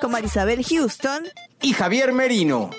con 0.00 0.12
Marisabel 0.12 0.64
Houston 0.64 1.24
y 1.62 1.74
Javier 1.74 2.12
Merino. 2.12 2.70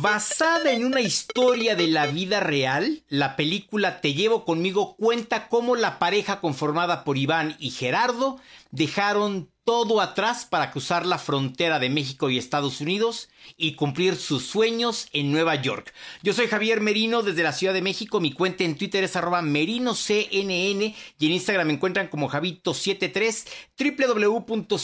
Basada 0.00 0.72
en 0.72 0.84
una 0.84 1.00
historia 1.00 1.76
de 1.76 1.86
la 1.86 2.06
vida 2.06 2.40
real, 2.40 3.04
la 3.08 3.36
película 3.36 4.00
Te 4.00 4.12
llevo 4.12 4.44
conmigo 4.44 4.96
cuenta 4.96 5.48
cómo 5.48 5.76
la 5.76 5.98
pareja 5.98 6.40
conformada 6.40 7.04
por 7.04 7.16
Iván 7.16 7.56
y 7.58 7.70
Gerardo 7.70 8.38
dejaron 8.70 9.50
todo 9.68 10.00
atrás 10.00 10.46
para 10.46 10.70
cruzar 10.70 11.04
la 11.04 11.18
frontera 11.18 11.78
de 11.78 11.90
México 11.90 12.30
y 12.30 12.38
Estados 12.38 12.80
Unidos 12.80 13.28
y 13.58 13.74
cumplir 13.74 14.16
sus 14.16 14.46
sueños 14.46 15.08
en 15.12 15.30
Nueva 15.30 15.56
York. 15.56 15.92
Yo 16.22 16.32
soy 16.32 16.46
Javier 16.46 16.80
Merino 16.80 17.22
desde 17.22 17.42
la 17.42 17.52
Ciudad 17.52 17.74
de 17.74 17.82
México. 17.82 18.18
Mi 18.18 18.32
cuenta 18.32 18.64
en 18.64 18.78
Twitter 18.78 19.04
es 19.04 19.14
arroba 19.14 19.42
merinoCNN 19.42 20.40
y 20.40 20.94
en 21.20 21.32
Instagram 21.32 21.66
me 21.66 21.74
encuentran 21.74 22.08
como 22.08 22.30
Javito73 22.30 23.46
www.cnne.com 23.78 24.80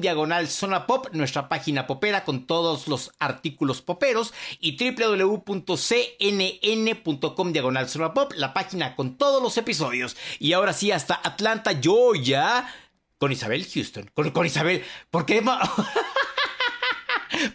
diagonal 0.00 0.46
zona 0.48 0.86
pop, 0.86 1.08
nuestra 1.12 1.48
página 1.48 1.88
popera 1.88 2.24
con 2.24 2.46
todos 2.46 2.86
los 2.86 3.10
artículos 3.18 3.82
poperos 3.82 4.32
y 4.60 4.76
www.cnn.com 4.78 5.52
diagonal 7.52 7.88
zona 7.88 8.14
la 8.36 8.54
página 8.54 8.94
con 8.94 9.18
todos 9.18 9.42
los 9.42 9.58
episodios. 9.58 10.16
Y 10.38 10.52
ahora 10.52 10.72
sí, 10.72 10.92
hasta 10.92 11.20
Atlanta, 11.22 11.67
Georgia, 11.74 12.66
con 13.18 13.32
Isabel 13.32 13.66
Houston. 13.66 14.10
Con, 14.14 14.30
con 14.30 14.46
Isabel, 14.46 14.84
¿por 15.10 15.26
qué? 15.26 15.42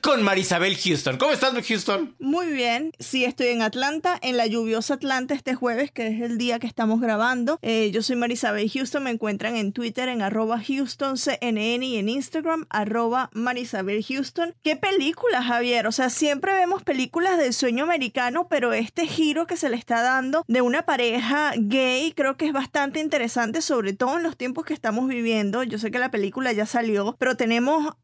con 0.02 0.24
Marisabel 0.24 0.78
Houston. 0.78 1.18
¿Cómo 1.18 1.32
estás, 1.32 1.54
Houston? 1.68 2.16
Muy 2.20 2.48
bien, 2.48 2.92
sí 3.00 3.26
estoy 3.26 3.48
en 3.48 3.62
Atlanta, 3.62 4.18
en 4.22 4.38
la 4.38 4.48
lluviosa 4.48 4.96
Atlanta 4.96 5.34
este 5.34 5.56
jueves, 5.56 5.92
que 5.92 6.08
es 6.08 6.22
el 6.22 6.38
día 6.38 6.60
que 6.60 6.68
estamos 6.68 7.02
grabando. 7.02 7.60
Eh, 7.62 7.92
yo 7.92 8.02
soy 8.02 8.16
Marisabel 8.16 8.70
Houston, 8.70 9.04
me 9.04 9.12
encuentran 9.12 9.56
en 9.56 9.72
Twitter 9.72 10.10
en 10.10 10.22
arroba 10.22 10.62
HoustonCNN 10.62 11.84
y 11.84 11.98
en 11.98 12.10
Instagram 12.10 12.66
arroba 12.70 13.30
Marisabel 13.34 14.04
Houston. 14.04 14.54
¿Qué 14.64 14.76
película, 14.76 15.44
Javier? 15.44 15.88
O 15.88 15.92
sea, 15.92 16.10
siempre 16.10 16.54
vemos 16.54 16.84
películas 16.84 17.38
del 17.38 17.54
sueño 17.54 17.84
americano, 17.84 18.48
pero 18.50 18.74
este 18.74 19.08
giro 19.08 19.48
que 19.48 19.58
se 19.58 19.70
le 19.70 19.78
está 19.78 20.02
dando 20.02 20.44
de 20.48 20.62
una 20.62 20.84
pareja 20.84 21.54
gay 21.58 22.14
creo 22.16 22.38
que 22.38 22.46
es 22.46 22.54
bastante 22.54 23.00
interesante, 23.00 23.62
sobre 23.62 23.94
todo 23.94 24.18
en 24.18 24.24
los 24.24 24.38
tiempos 24.38 24.66
que 24.66 24.74
estamos 24.74 25.08
viviendo. 25.08 25.64
Yo 25.64 25.78
sé 25.78 25.92
que 25.92 26.00
la 26.00 26.12
película 26.12 26.52
ya 26.52 26.66
salió, 26.66 27.16
pero 27.20 27.36
tenemos 27.36 27.96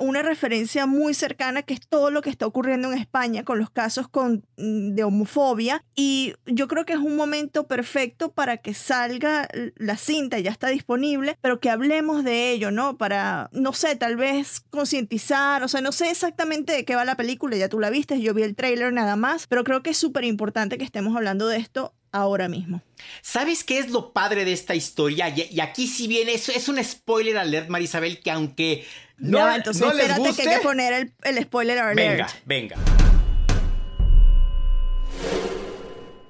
una 0.00 0.22
referencia 0.22 0.86
muy 0.86 1.14
cercana 1.14 1.62
que 1.62 1.74
es 1.74 1.80
todo 1.86 2.10
lo 2.10 2.22
que 2.22 2.30
está 2.30 2.46
ocurriendo 2.46 2.92
en 2.92 2.98
España 2.98 3.44
con 3.44 3.58
los 3.58 3.70
casos 3.70 4.06
mm, 4.12 4.94
de 4.94 5.04
homofobia 5.04 5.84
y 5.94 6.34
yo 6.46 6.68
creo 6.68 6.84
que 6.84 6.92
es 6.92 6.98
un 6.98 7.16
momento 7.16 7.66
perfecto 7.66 8.32
para 8.32 8.58
que 8.58 8.74
salga 8.74 9.48
la 9.76 9.96
cinta, 9.96 10.38
ya 10.38 10.50
está 10.50 10.68
disponible, 10.68 11.36
pero 11.40 11.60
que 11.60 11.70
hablemos 11.70 12.24
de 12.24 12.50
ello, 12.50 12.70
¿no? 12.70 12.96
Para, 12.96 13.48
no 13.52 13.72
sé, 13.72 13.96
tal 13.96 14.16
vez 14.16 14.60
concientizar, 14.70 15.62
o 15.62 15.68
sea, 15.68 15.80
no 15.80 15.92
sé 15.92 16.10
exactamente 16.10 16.72
de 16.72 16.84
qué 16.84 16.94
va 16.94 17.04
la 17.04 17.16
película, 17.16 17.56
ya 17.56 17.68
tú 17.68 17.80
la 17.80 17.90
viste, 17.90 18.20
yo 18.20 18.34
vi 18.34 18.42
el 18.42 18.54
tráiler 18.54 18.92
nada 18.92 19.16
más, 19.16 19.46
pero 19.46 19.64
creo 19.64 19.82
que 19.82 19.90
es 19.90 19.96
súper 19.96 20.24
importante 20.24 20.78
que 20.78 20.84
estemos 20.84 21.16
hablando 21.16 21.46
de 21.48 21.58
esto 21.58 21.94
ahora 22.12 22.48
mismo. 22.48 22.82
¿Sabes 23.22 23.64
qué 23.64 23.78
es 23.78 23.90
lo 23.90 24.12
padre 24.12 24.44
de 24.44 24.52
esta 24.52 24.74
historia? 24.74 25.28
Y, 25.28 25.60
aquí 25.60 25.86
si 25.86 26.08
bien 26.08 26.28
es, 26.28 26.48
es 26.48 26.68
un 26.68 26.82
spoiler 26.82 27.38
alert, 27.38 27.68
Marisabel, 27.68 28.20
que 28.20 28.30
aunque 28.30 28.84
no, 29.20 29.38
ya, 29.38 29.56
entonces 29.56 29.82
no 29.82 29.92
les 29.92 30.00
espérate 30.06 30.28
guste... 30.28 30.42
que 30.42 30.48
hay 30.48 30.56
que 30.56 30.62
poner 30.62 30.92
el, 30.92 31.12
el 31.22 31.44
spoiler 31.44 31.78
alert. 31.78 31.96
Venga, 31.96 32.28
venga. 32.44 32.76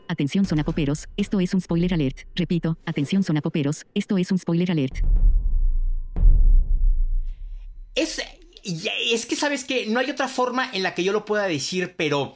Atención 0.08 0.44
zona 0.44 0.64
poperos, 0.64 1.08
esto 1.16 1.38
es 1.38 1.54
un 1.54 1.60
spoiler 1.60 1.94
alert. 1.94 2.18
Repito, 2.34 2.78
atención 2.84 3.22
zona 3.22 3.40
poperos, 3.40 3.86
esto 3.94 4.18
es 4.18 4.32
un 4.32 4.38
spoiler 4.38 4.70
alert. 4.72 4.96
Es, 7.94 8.20
es 8.64 9.26
que 9.26 9.36
sabes 9.36 9.64
que 9.64 9.86
no 9.86 10.00
hay 10.00 10.10
otra 10.10 10.26
forma 10.26 10.68
en 10.72 10.82
la 10.82 10.94
que 10.94 11.04
yo 11.04 11.12
lo 11.12 11.24
pueda 11.24 11.44
decir, 11.46 11.94
pero 11.96 12.34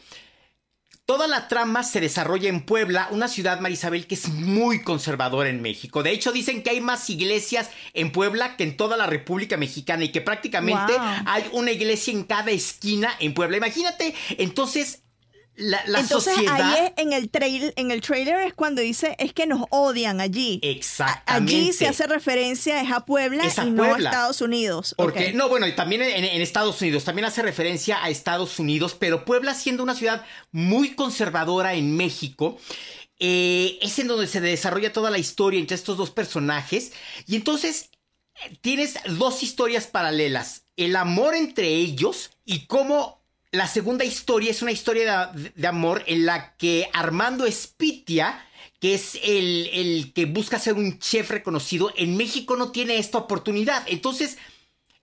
toda 1.07 1.27
la 1.29 1.49
trama 1.49 1.83
se 1.83 2.01
desarrolla 2.01 2.49
en 2.49 2.65
Puebla, 2.65 3.09
una 3.11 3.29
ciudad, 3.29 3.61
Marisabel, 3.61 4.07
que 4.07 4.15
es 4.15 4.29
muy 4.29 4.83
conservadora 4.83 5.51
en 5.51 5.61
México. 5.61 6.03
De 6.03 6.11
hecho, 6.11 6.33
dicen 6.33 6.63
que 6.63 6.71
hay 6.71 6.81
más 6.81 7.09
iglesias 7.11 7.71
en 7.93 8.11
Puebla 8.11 8.57
que 8.57 8.65
en 8.65 8.77
toda 8.77 8.97
la 8.97 9.07
República 9.07 9.57
Mexicana 9.57 10.05
y 10.05 10.13
que 10.13 10.21
prácticamente 10.23 10.93
Wow. 10.95 11.03
hay 11.27 11.45
una 11.53 11.73
iglesia 11.73 12.13
en 12.13 12.25
cada 12.25 12.51
esquina 12.51 13.11
en 13.21 13.35
Puebla. 13.35 13.59
Imagínate, 13.59 14.15
entonces, 14.39 15.04
la, 15.57 15.83
la 15.87 16.01
Entonces 16.01 16.35
sociedad... 16.35 16.73
ahí 16.75 16.87
es- 16.87 16.93
en 16.97 17.13
el 17.13 17.31
trail, 17.31 17.73
en 17.77 17.91
el 17.91 18.01
trailer 18.01 18.41
es 18.41 18.55
cuando 18.55 18.83
dice 18.83 19.15
es 19.19 19.33
que 19.33 19.47
nos 19.47 19.65
odian 19.71 20.21
allí. 20.21 20.59
Exactamente. 20.63 21.55
Allí 21.55 21.73
se 21.73 21.87
hace 21.87 22.07
referencia 22.07 22.81
es 22.81 22.91
a 22.91 23.05
Puebla 23.05 23.45
Es 23.45 23.59
a 23.59 23.65
y 23.65 23.71
no 23.71 23.85
a. 23.85 23.99
Estados 23.99 24.41
Unidos. 24.41 24.95
Porque, 24.97 25.29
Ok. 25.29 25.35
no, 25.35 25.49
bueno, 25.49 25.67
y 25.67 25.73
también 25.77 26.03
en, 26.03 26.25
en 26.25 26.43
Estados 26.43 26.81
Unidos, 26.81 27.05
también 27.05 27.25
hace 27.27 27.43
referencia 27.43 28.03
a 28.03 28.11
Estados 28.11 28.59
Unidos, 28.59 28.97
pero 28.99 29.25
Puebla 29.25 29.55
siendo 29.55 29.83
una 29.83 29.95
ciudad 29.95 30.25
muy 30.51 30.95
conservadora 30.95 31.75
en 31.75 31.97
México, 31.97 32.59
eh, 33.21 33.79
es 33.81 33.99
en 33.99 34.09
donde 34.09 34.27
se 34.27 34.41
desarrolla 34.41 34.93
toda 34.93 35.11
la 35.11 35.19
historia 35.19 35.61
entre 35.61 35.77
estos 35.77 35.97
dos 35.97 36.11
personajes, 36.11 36.93
y 37.27 37.37
entonces 37.37 37.91
eh, 38.45 38.57
tienes 38.61 38.95
dos 39.07 39.43
historias 39.45 39.87
paralelas, 39.87 40.65
el 40.77 40.97
amor 40.97 41.37
entre 41.37 41.69
ellos 41.69 42.31
y 42.45 42.67
cómo 42.67 43.24
la 43.55 43.69
segunda 43.69 44.05
historia 44.05 44.51
es 44.51 44.63
una 44.63 44.73
historia 44.73 45.27
de, 45.27 45.53
de 45.55 45.67
amor 45.67 46.03
en 46.07 46.27
la 46.27 46.57
que 46.57 46.91
Armando 46.93 47.47
Espitia, 47.47 48.45
que 48.81 48.95
es 48.95 49.19
el, 49.23 49.71
el 49.73 50.13
que 50.13 50.27
busca 50.27 50.59
ser 50.59 50.75
un 50.75 50.99
chef 50.99 51.31
reconocido, 51.31 51.93
en 51.97 52.17
México 52.17 52.57
no 52.57 52.73
tiene 52.73 52.99
esta 52.99 53.19
oportunidad. 53.19 53.85
Entonces, 53.87 54.39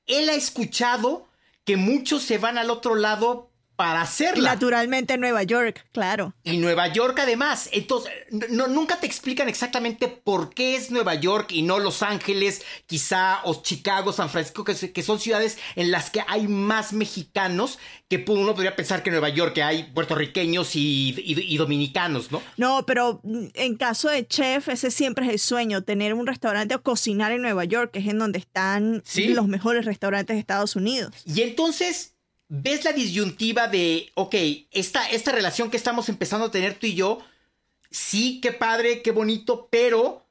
él 0.05 0.29
ha 0.29 0.33
escuchado 0.33 1.27
que 1.63 1.77
muchos 1.77 2.23
se 2.23 2.37
van 2.37 2.57
al 2.57 2.69
otro 2.69 2.95
lado 2.95 3.50
para 3.81 4.01
hacerla. 4.03 4.51
Naturalmente 4.53 5.17
Nueva 5.17 5.41
York, 5.41 5.87
claro. 5.91 6.35
Y 6.43 6.57
Nueva 6.57 6.87
York 6.93 7.17
además. 7.19 7.67
Entonces, 7.73 8.11
no, 8.51 8.67
nunca 8.67 8.99
te 8.99 9.07
explican 9.07 9.49
exactamente 9.49 10.07
por 10.07 10.53
qué 10.53 10.75
es 10.75 10.91
Nueva 10.91 11.15
York 11.15 11.51
y 11.51 11.63
no 11.63 11.79
Los 11.79 12.03
Ángeles, 12.03 12.61
quizá, 12.85 13.39
o 13.43 13.63
Chicago, 13.63 14.13
San 14.13 14.29
Francisco, 14.29 14.63
que, 14.63 14.75
que 14.93 15.01
son 15.01 15.19
ciudades 15.19 15.57
en 15.75 15.89
las 15.89 16.11
que 16.11 16.21
hay 16.27 16.47
más 16.47 16.93
mexicanos 16.93 17.79
que 18.07 18.23
uno 18.27 18.53
podría 18.53 18.75
pensar 18.75 19.01
que 19.01 19.09
en 19.09 19.13
Nueva 19.15 19.29
York 19.29 19.53
que 19.55 19.63
hay 19.63 19.83
puertorriqueños 19.85 20.75
y, 20.75 21.15
y- 21.17 21.41
y 21.53 21.57
dominicanos, 21.57 22.31
¿no? 22.31 22.39
No, 22.57 22.85
pero 22.85 23.19
mm, 23.23 23.45
en 23.55 23.77
caso 23.77 24.09
de 24.09 24.27
chef, 24.27 24.67
ese 24.69 24.91
siempre 24.91 25.25
es 25.25 25.31
el 25.31 25.39
sueño, 25.39 25.81
tener 25.83 26.13
un 26.13 26.27
restaurante 26.27 26.75
o 26.75 26.83
cocinar 26.83 27.31
en 27.31 27.41
Nueva 27.41 27.65
York, 27.65 27.89
que 27.93 27.99
es 27.99 28.07
en 28.07 28.19
donde 28.19 28.37
están 28.37 29.01
Sí. 29.05 29.29
los 29.29 29.47
mejores 29.47 29.85
restaurantes 29.85 30.35
de 30.35 30.39
Estados 30.39 30.75
Unidos. 30.75 31.15
Y 31.25 31.41
entonces 31.41 32.13
ves 32.53 32.83
la 32.83 32.91
disyuntiva 32.91 33.69
de, 33.69 34.11
ok, 34.13 34.35
esta, 34.71 35.09
esta 35.09 35.31
relación 35.31 35.71
que 35.71 35.77
estamos 35.77 36.09
empezando 36.09 36.47
a 36.47 36.51
tener 36.51 36.77
tú 36.77 36.85
y 36.85 36.95
yo, 36.95 37.19
sí, 37.89 38.41
qué 38.41 38.51
padre, 38.51 39.01
qué 39.01 39.11
bonito, 39.11 39.69
pero 39.71 40.25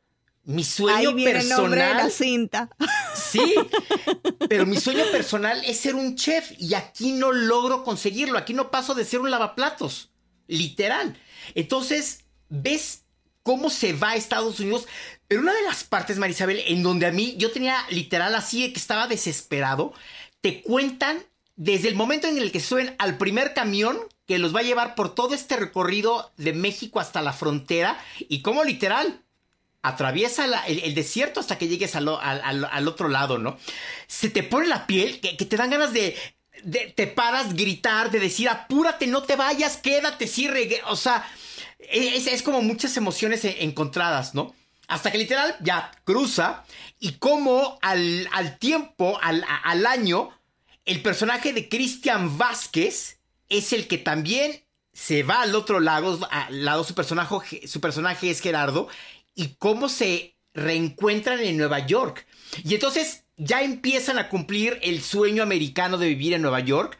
mi 0.45 0.63
sueño 0.63 1.09
Ahí 1.09 1.15
viene 1.15 1.41
el 1.41 1.49
nombre 1.49 1.81
de 1.81 1.95
la 1.95 2.03
personal... 2.03 2.13
cinta. 2.13 2.71
Sí, 3.15 3.55
pero 4.51 4.67
mi 4.67 4.79
sueño 4.79 5.05
personal 5.11 5.65
es 5.65 5.81
ser 5.81 5.95
un 5.95 6.15
chef 6.15 6.53
y 6.59 6.75
aquí 6.75 7.13
no 7.13 7.33
logro 7.33 7.85
conseguirlo, 7.85 8.37
aquí 8.37 8.53
no 8.53 8.71
paso 8.71 8.95
de 8.95 9.07
ser 9.07 9.21
un 9.21 9.31
lavaplatos, 9.31 10.11
literal. 10.47 11.19
Entonces, 11.55 12.25
ves 12.51 13.05
cómo 13.43 13.71
se 13.71 13.95
va 13.95 14.11
a 14.11 14.17
Estados 14.17 14.61
Unidos. 14.61 14.87
Pero 15.27 15.41
una 15.41 15.55
de 15.55 15.63
las 15.63 15.85
partes, 15.85 16.19
Marisabel, 16.19 16.63
en 16.67 16.83
donde 16.83 17.07
a 17.07 17.13
mí 17.13 17.37
yo 17.39 17.51
tenía 17.51 17.83
literal 17.89 18.35
así 18.35 18.61
de 18.61 18.75
que 18.75 18.79
estaba 18.79 19.07
desesperado, 19.07 19.95
te 20.43 20.61
cuentan 20.61 21.25
desde 21.61 21.89
el 21.89 21.95
momento 21.95 22.27
en 22.27 22.39
el 22.39 22.53
que 22.53 22.59
suben 22.59 22.95
al 22.99 23.19
primer 23.19 23.53
camión 23.53 23.99
que 24.27 24.39
los 24.39 24.57
va 24.57 24.61
a 24.61 24.63
llevar 24.63 24.95
por 24.95 25.15
todo 25.15 25.35
este 25.35 25.57
recorrido 25.57 26.33
de 26.39 26.55
México 26.55 27.01
hasta 27.01 27.21
la 27.21 27.35
frontera 27.35 28.03
y 28.19 28.41
cómo 28.41 28.65
literal 28.65 29.21
atraviesa 29.83 30.47
el, 30.67 30.95
desierto 30.95 31.39
hasta 31.39 31.59
que 31.59 31.69
llegues 31.69 31.97
al, 31.97 32.09
otro 32.89 33.09
lado, 33.11 33.37
¿no? 33.37 33.59
Se 34.07 34.31
te 34.31 34.43
pone 34.43 34.69
la 34.69 34.87
piel 34.87 35.21
que, 35.21 35.35
te 35.35 35.57
dan 35.59 35.69
ganas 35.69 35.93
de, 35.93 36.17
te 36.97 37.07
paras, 37.09 37.53
gritar, 37.53 38.11
de 38.11 38.21
decir, 38.21 38.49
apúrate, 38.49 39.07
no 39.07 39.25
te 39.25 39.37
vayas, 39.37 39.77
quédate, 39.77 40.29
cierre, 40.29 40.81
o 40.87 40.97
sea, 40.97 41.31
es, 41.79 42.27
es 42.27 42.43
como 42.43 42.63
muchas 42.63 42.97
emociones 42.97 43.45
e, 43.45 43.65
encontradas, 43.65 44.35
¿no? 44.35 44.55
Hasta 44.89 45.13
que 45.13 45.19
literal 45.19 45.55
ya 45.61 45.91
cruza 46.05 46.65
y 46.99 47.13
como 47.19 47.79
al, 47.83 48.57
tiempo, 48.59 49.19
al, 49.21 49.45
al 49.63 49.85
año, 49.85 50.31
el 50.91 51.03
personaje 51.03 51.53
de 51.53 51.69
Cristian 51.69 52.37
Vázquez 52.37 53.21
es 53.49 53.73
el 53.73 53.87
que 53.87 53.97
también 53.97 54.65
se 54.93 55.23
va 55.23 55.43
al 55.43 55.55
otro 55.55 55.79
lado, 55.79 56.19
al 56.33 56.65
lado 56.65 56.83
su 56.83 56.97
personaje, 56.97 57.69
su 57.69 57.81
personaje 57.81 58.29
es 58.29 58.41
Gerardo, 58.41 58.89
y 59.37 59.55
cómo 59.61 59.89
se 59.89 60.35
reencuentran 60.53 61.39
en 61.39 61.57
Nueva 61.57 61.87
York. 61.87 62.27
Y 62.65 62.75
entonces 62.75 63.23
ya 63.37 63.63
empiezan 63.63 64.19
a 64.19 64.29
cumplir 64.29 64.81
el 64.83 65.01
sueño 65.01 65.45
americano 65.45 65.97
de 65.97 66.09
vivir 66.09 66.33
en 66.33 66.43
Nueva 66.43 66.59
York, 66.59 66.99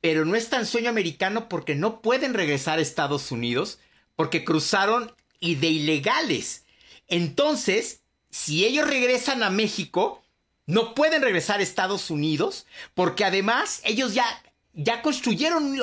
pero 0.00 0.24
no 0.24 0.36
es 0.36 0.48
tan 0.48 0.64
sueño 0.64 0.88
americano 0.88 1.48
porque 1.48 1.74
no 1.74 2.00
pueden 2.00 2.34
regresar 2.34 2.78
a 2.78 2.82
Estados 2.82 3.32
Unidos, 3.32 3.80
porque 4.14 4.44
cruzaron 4.44 5.16
y 5.40 5.56
de 5.56 5.66
ilegales. 5.66 6.64
Entonces, 7.08 8.02
si 8.30 8.64
ellos 8.64 8.86
regresan 8.86 9.42
a 9.42 9.50
México, 9.50 10.21
no 10.66 10.94
pueden 10.94 11.22
regresar 11.22 11.60
a 11.60 11.62
Estados 11.62 12.10
Unidos, 12.10 12.66
porque 12.94 13.24
además 13.24 13.80
ellos 13.84 14.14
ya, 14.14 14.24
ya 14.72 15.02
construyeron 15.02 15.76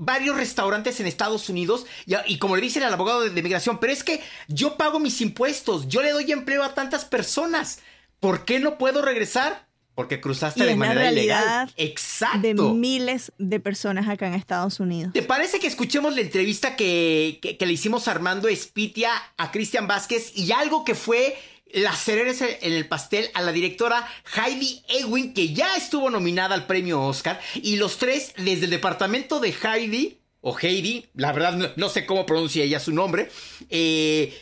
varios 0.00 0.36
restaurantes 0.36 0.98
en 0.98 1.06
Estados 1.06 1.48
Unidos 1.48 1.86
y, 2.26 2.38
como 2.38 2.56
le 2.56 2.62
dicen 2.62 2.82
al 2.82 2.92
abogado 2.92 3.28
de, 3.28 3.42
migración, 3.42 3.78
pero 3.78 3.92
es 3.92 4.02
que 4.02 4.20
yo 4.48 4.76
pago 4.76 4.98
mis 4.98 5.20
impuestos, 5.20 5.88
yo 5.88 6.02
le 6.02 6.10
doy 6.10 6.32
empleo 6.32 6.62
a 6.62 6.74
tantas 6.74 7.04
personas, 7.04 7.80
¿por 8.18 8.44
qué 8.46 8.60
no 8.60 8.78
puedo 8.78 9.02
regresar? 9.02 9.68
Porque 9.94 10.18
cruzaste 10.20 10.64
de 10.64 10.76
manera 10.76 11.12
ilegal. 11.12 11.70
Exacto. 11.76 12.38
De 12.40 12.54
miles 12.54 13.32
de 13.36 13.60
personas 13.60 14.08
acá 14.08 14.28
en 14.28 14.34
Estados 14.34 14.80
Unidos. 14.80 15.12
¿Te 15.12 15.22
parece 15.22 15.58
que 15.58 15.66
escuchemos 15.66 16.14
la 16.14 16.22
entrevista 16.22 16.74
que, 16.74 17.38
que 17.42 17.66
le 17.66 17.72
hicimos 17.74 18.08
Armando 18.08 18.48
Espitia 18.48 19.10
a 19.36 19.50
Cristian 19.50 19.86
Vázquez 19.86 20.32
y 20.34 20.52
algo 20.52 20.86
que 20.86 20.94
fue 20.94 21.36
la 21.74 21.94
cereza 21.94 22.46
en 22.48 22.72
el 22.72 22.88
pastel 22.88 23.30
a 23.34 23.42
la 23.42 23.52
directora 23.52 24.06
Heidi 24.36 24.82
Ewing, 24.88 25.34
que 25.34 25.52
ya 25.52 25.76
estuvo 25.76 26.10
nominada 26.10 26.54
al 26.54 26.66
premio 26.66 27.02
Oscar, 27.02 27.40
y 27.54 27.76
los 27.76 27.98
tres 27.98 28.32
desde 28.36 28.64
el 28.64 28.70
departamento 28.70 29.40
de 29.40 29.54
Heidi, 29.62 30.18
o 30.40 30.56
Heidi, 30.58 31.06
la 31.14 31.32
verdad 31.32 31.74
no, 31.76 31.88
sé 31.88 32.06
cómo 32.06 32.26
pronuncia 32.26 32.64
ella 32.64 32.80
su 32.80 32.92
nombre, 32.92 33.30
eh, 33.68 34.38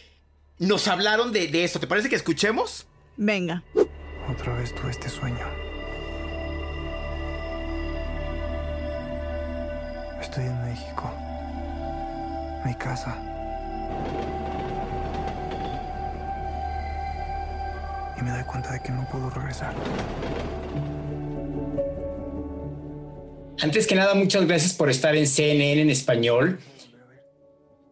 nos 0.58 0.88
hablaron 0.88 1.32
de, 1.32 1.48
de 1.48 1.64
eso. 1.64 1.80
¿Te 1.80 1.86
parece 1.86 2.08
que 2.08 2.16
escuchemos? 2.16 2.86
Venga. 3.16 3.62
Otra 4.30 4.54
vez 4.56 4.74
tuve 4.74 4.90
este 4.90 5.08
sueño. 5.08 5.46
Estoy 10.20 10.44
en 10.44 10.64
México. 10.64 11.10
Mi 12.64 12.74
casa. 12.74 13.16
Y 18.18 18.24
me 18.24 18.30
doy 18.30 18.44
cuenta 18.44 18.72
de 18.72 18.82
que 18.82 18.90
no 18.90 19.06
puedo 19.10 19.30
regresar. 19.30 19.74
Antes 23.60 23.86
que 23.86 23.94
nada, 23.94 24.14
muchas 24.14 24.46
gracias 24.46 24.72
por 24.72 24.90
estar 24.90 25.16
en 25.16 25.26
CNN 25.26 25.82
en 25.82 25.90
español. 25.90 26.60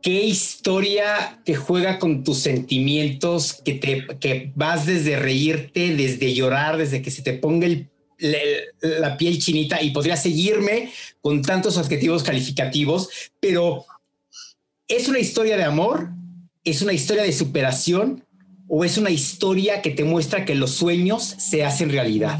¿Qué 0.00 0.22
historia 0.22 1.40
te 1.44 1.56
juega 1.56 1.98
con 1.98 2.22
tus 2.22 2.38
sentimientos, 2.38 3.60
que, 3.64 3.74
te, 3.74 4.06
que 4.20 4.52
vas 4.54 4.86
desde 4.86 5.16
reírte, 5.16 5.96
desde 5.96 6.32
llorar, 6.32 6.76
desde 6.76 7.02
que 7.02 7.10
se 7.10 7.22
te 7.22 7.32
ponga 7.32 7.66
la, 8.18 9.16
piel 9.16 9.38
chinita 9.40 9.82
y 9.82 9.90
podría 9.90 10.16
seguirme 10.16 10.90
con 11.20 11.42
tantos 11.42 11.76
adjetivos 11.76 12.22
calificativos, 12.22 13.08
pero 13.40 13.84
es 14.86 15.08
una 15.08 15.18
historia 15.18 15.56
de 15.56 15.64
amor, 15.64 16.10
es 16.64 16.82
una 16.82 16.92
historia 16.92 17.24
de 17.24 17.32
superación 17.32 18.24
o 18.68 18.84
es 18.84 18.98
una 18.98 19.10
historia 19.10 19.82
que 19.82 19.90
te 19.90 20.04
muestra 20.04 20.44
que 20.44 20.54
los 20.54 20.72
sueños 20.72 21.24
se 21.24 21.64
hacen 21.64 21.90
realidad? 21.90 22.38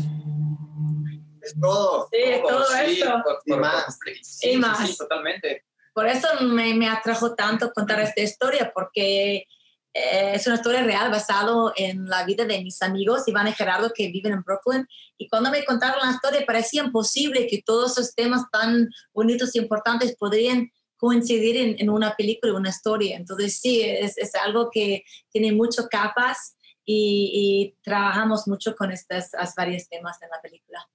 Es 1.41 1.55
todo. 1.61 2.09
Sí, 2.11 2.19
es 2.23 2.43
todo, 2.43 2.65
eso. 2.75 3.23
Y 3.45 3.53
más. 3.53 3.99
y 4.43 4.57
más. 4.57 4.89
Sí, 4.89 4.97
totalmente. 4.97 5.65
Por 5.95 6.07
eso 6.07 6.29
me, 6.43 6.75
me, 6.75 6.89
atrajo 6.89 7.35
tanto 7.35 7.73
contar 7.73 8.01
esta 8.01 8.21
historia, 8.21 8.71
porque 8.75 9.47
eh, 9.95 10.33
es 10.35 10.47
una 10.47 10.57
historia 10.57 10.83
real 10.83 11.11
basada 11.11 11.73
en 11.77 12.07
la 12.07 12.25
vida 12.25 12.45
de 12.45 12.61
mis 12.63 12.83
amigos, 12.83 13.27
Iván 13.29 13.49
y 13.49 13.53
Gerardo, 13.53 13.93
que 13.95 14.09
viven 14.09 14.33
en 14.33 14.43
Brooklyn. 14.43 14.87
Y 15.17 15.29
cuando 15.29 15.51
me 15.51 15.65
contaron 15.65 16.05
la 16.05 16.13
historia, 16.13 16.45
parecía 16.45 16.83
imposible 16.85 17.47
que 17.47 17.63
todos 17.65 17.93
esos 17.93 18.15
temas 18.15 18.43
tan 18.53 18.91
bonitos 19.15 19.55
y 19.55 19.59
importantes 19.59 20.15
podrían 20.17 20.71
coincidir 20.97 21.57
en, 21.57 21.77
en, 21.79 21.91
una 21.91 22.15
película, 22.17 22.55
una 22.55 22.71
historia. 22.71 23.17
Entonces 23.17 23.59
sí, 23.61 23.83
es, 23.83 24.17
es 24.19 24.35
algo 24.35 24.71
que 24.71 25.05
tiene 25.31 25.53
muchas 25.53 25.89
capas 25.89 26.57
y, 26.85 27.75
y, 27.75 27.83
trabajamos 27.83 28.47
mucho 28.47 28.77
con 28.77 28.93
estas 28.93 29.31
varios 29.57 29.89
temas 29.89 30.17
en 30.23 30.29
la 30.31 30.41
película. 30.41 30.89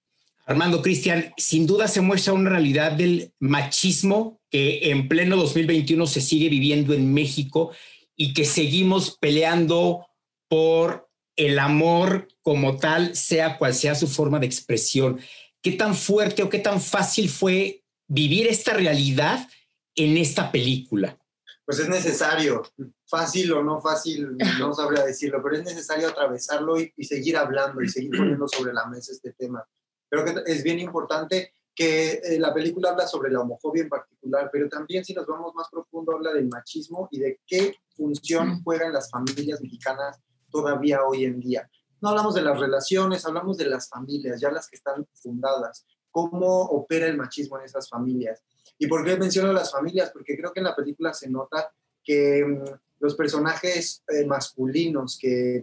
Armando 0.46 0.82
Cristian, 0.82 1.34
sin 1.38 1.68
duda 1.68 1.88
se 1.88 2.02
muestra 2.02 2.34
una 2.34 2.50
realidad 2.50 2.94
del 2.94 3.34
machismo 3.40 4.42
que 4.50 4.90
en 4.90 5.08
pleno 5.08 5.38
2021 5.38 6.08
se 6.08 6.22
sigue 6.22 6.50
viviendo 6.50 6.94
en 6.94 7.14
México 7.14 7.72
y 8.16 8.34
que 8.34 8.46
seguimos 8.46 9.18
peleando 9.18 10.08
por 10.48 11.10
el 11.36 11.60
amor 11.60 12.28
como 12.42 12.78
tal, 12.78 13.16
sea 13.16 13.58
cual 13.58 13.74
sea 13.74 13.96
su 13.96 14.08
forma 14.08 14.40
de 14.40 14.48
expresión. 14.48 15.20
¿Qué 15.62 15.72
tan 15.72 15.96
fuerte 15.96 16.44
o 16.44 16.50
qué 16.50 16.60
tan 16.60 16.82
fácil 16.82 17.30
fue 17.30 17.84
vivir 18.08 18.48
esta 18.48 18.74
realidad 18.74 19.48
en 19.96 20.18
esta 20.18 20.52
película? 20.52 21.18
Pues 21.66 21.80
es 21.80 21.90
necesario, 21.90 22.64
fácil 23.06 23.54
o 23.54 23.64
no 23.64 23.80
fácil, 23.82 24.36
no 24.60 24.74
sabría 24.74 25.06
decirlo, 25.06 25.42
pero 25.44 25.56
es 25.58 25.64
necesario 25.64 26.10
atravesarlo 26.10 26.80
y, 26.80 26.92
seguir 27.04 27.38
hablando 27.38 27.82
y 27.82 27.88
seguir 27.88 28.12
poniendo 28.18 28.48
sobre 28.48 28.74
la 28.74 28.88
mesa 28.88 29.12
este 29.12 29.34
tema. 29.34 29.64
Creo 30.10 30.26
que 30.26 30.52
es 30.52 30.64
bien 30.64 30.80
importante 30.80 31.54
que 31.74 32.14
eh, 32.24 32.40
la 32.40 32.54
película 32.54 32.90
habla 32.90 33.08
sobre 33.08 33.32
la 33.32 33.42
homofobia 33.42 33.84
en 33.84 33.90
particular, 33.90 34.50
pero 34.52 34.68
también 34.68 35.06
si 35.06 35.14
nos 35.14 35.26
vamos 35.26 35.54
más 35.56 35.70
profundo 35.72 36.14
habla 36.14 36.34
del 36.34 36.50
machismo 36.50 37.08
y 37.12 37.20
de 37.20 37.40
qué 37.48 37.76
función 37.96 38.62
juegan 38.64 38.92
las 38.92 39.10
familias 39.10 39.62
mexicanas 39.62 40.20
todavía 40.50 41.04
hoy 41.04 41.26
en 41.26 41.40
día. 41.40 41.70
No 42.02 42.10
hablamos 42.10 42.36
de 42.36 42.42
las 42.42 42.60
relaciones, 42.60 43.26
hablamos 43.26 43.58
de 43.58 43.68
las 43.68 43.88
familias, 43.88 44.42
ya 44.42 44.52
las 44.52 44.68
que 44.68 44.76
están 44.76 45.08
fundadas, 45.14 45.86
cómo 46.10 46.64
opera 46.64 47.08
el 47.08 47.16
machismo 47.16 47.58
en 47.60 47.66
esas 47.66 47.88
familias. 47.88 48.44
¿Y 48.82 48.88
por 48.88 49.06
qué 49.06 49.16
menciono 49.16 49.54
las 49.54 49.72
familias? 49.72 50.10
Porque 50.10 50.36
creo 50.36 50.52
que 50.52 50.60
en 50.60 50.64
la 50.64 50.76
película 50.76 51.14
se 51.14 51.30
nota 51.30 51.72
que 52.04 52.44
mm, 52.44 52.64
los 53.00 53.14
personajes 53.14 54.04
eh, 54.08 54.26
masculinos 54.26 55.20
que 55.22 55.62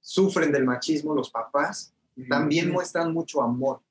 sufren 0.00 0.50
del 0.50 0.64
machismo, 0.64 1.14
los 1.14 1.30
papás, 1.30 1.92
también 2.26 2.72
muestran 2.72 3.12
mucho 3.12 3.42
amor. 3.42 3.82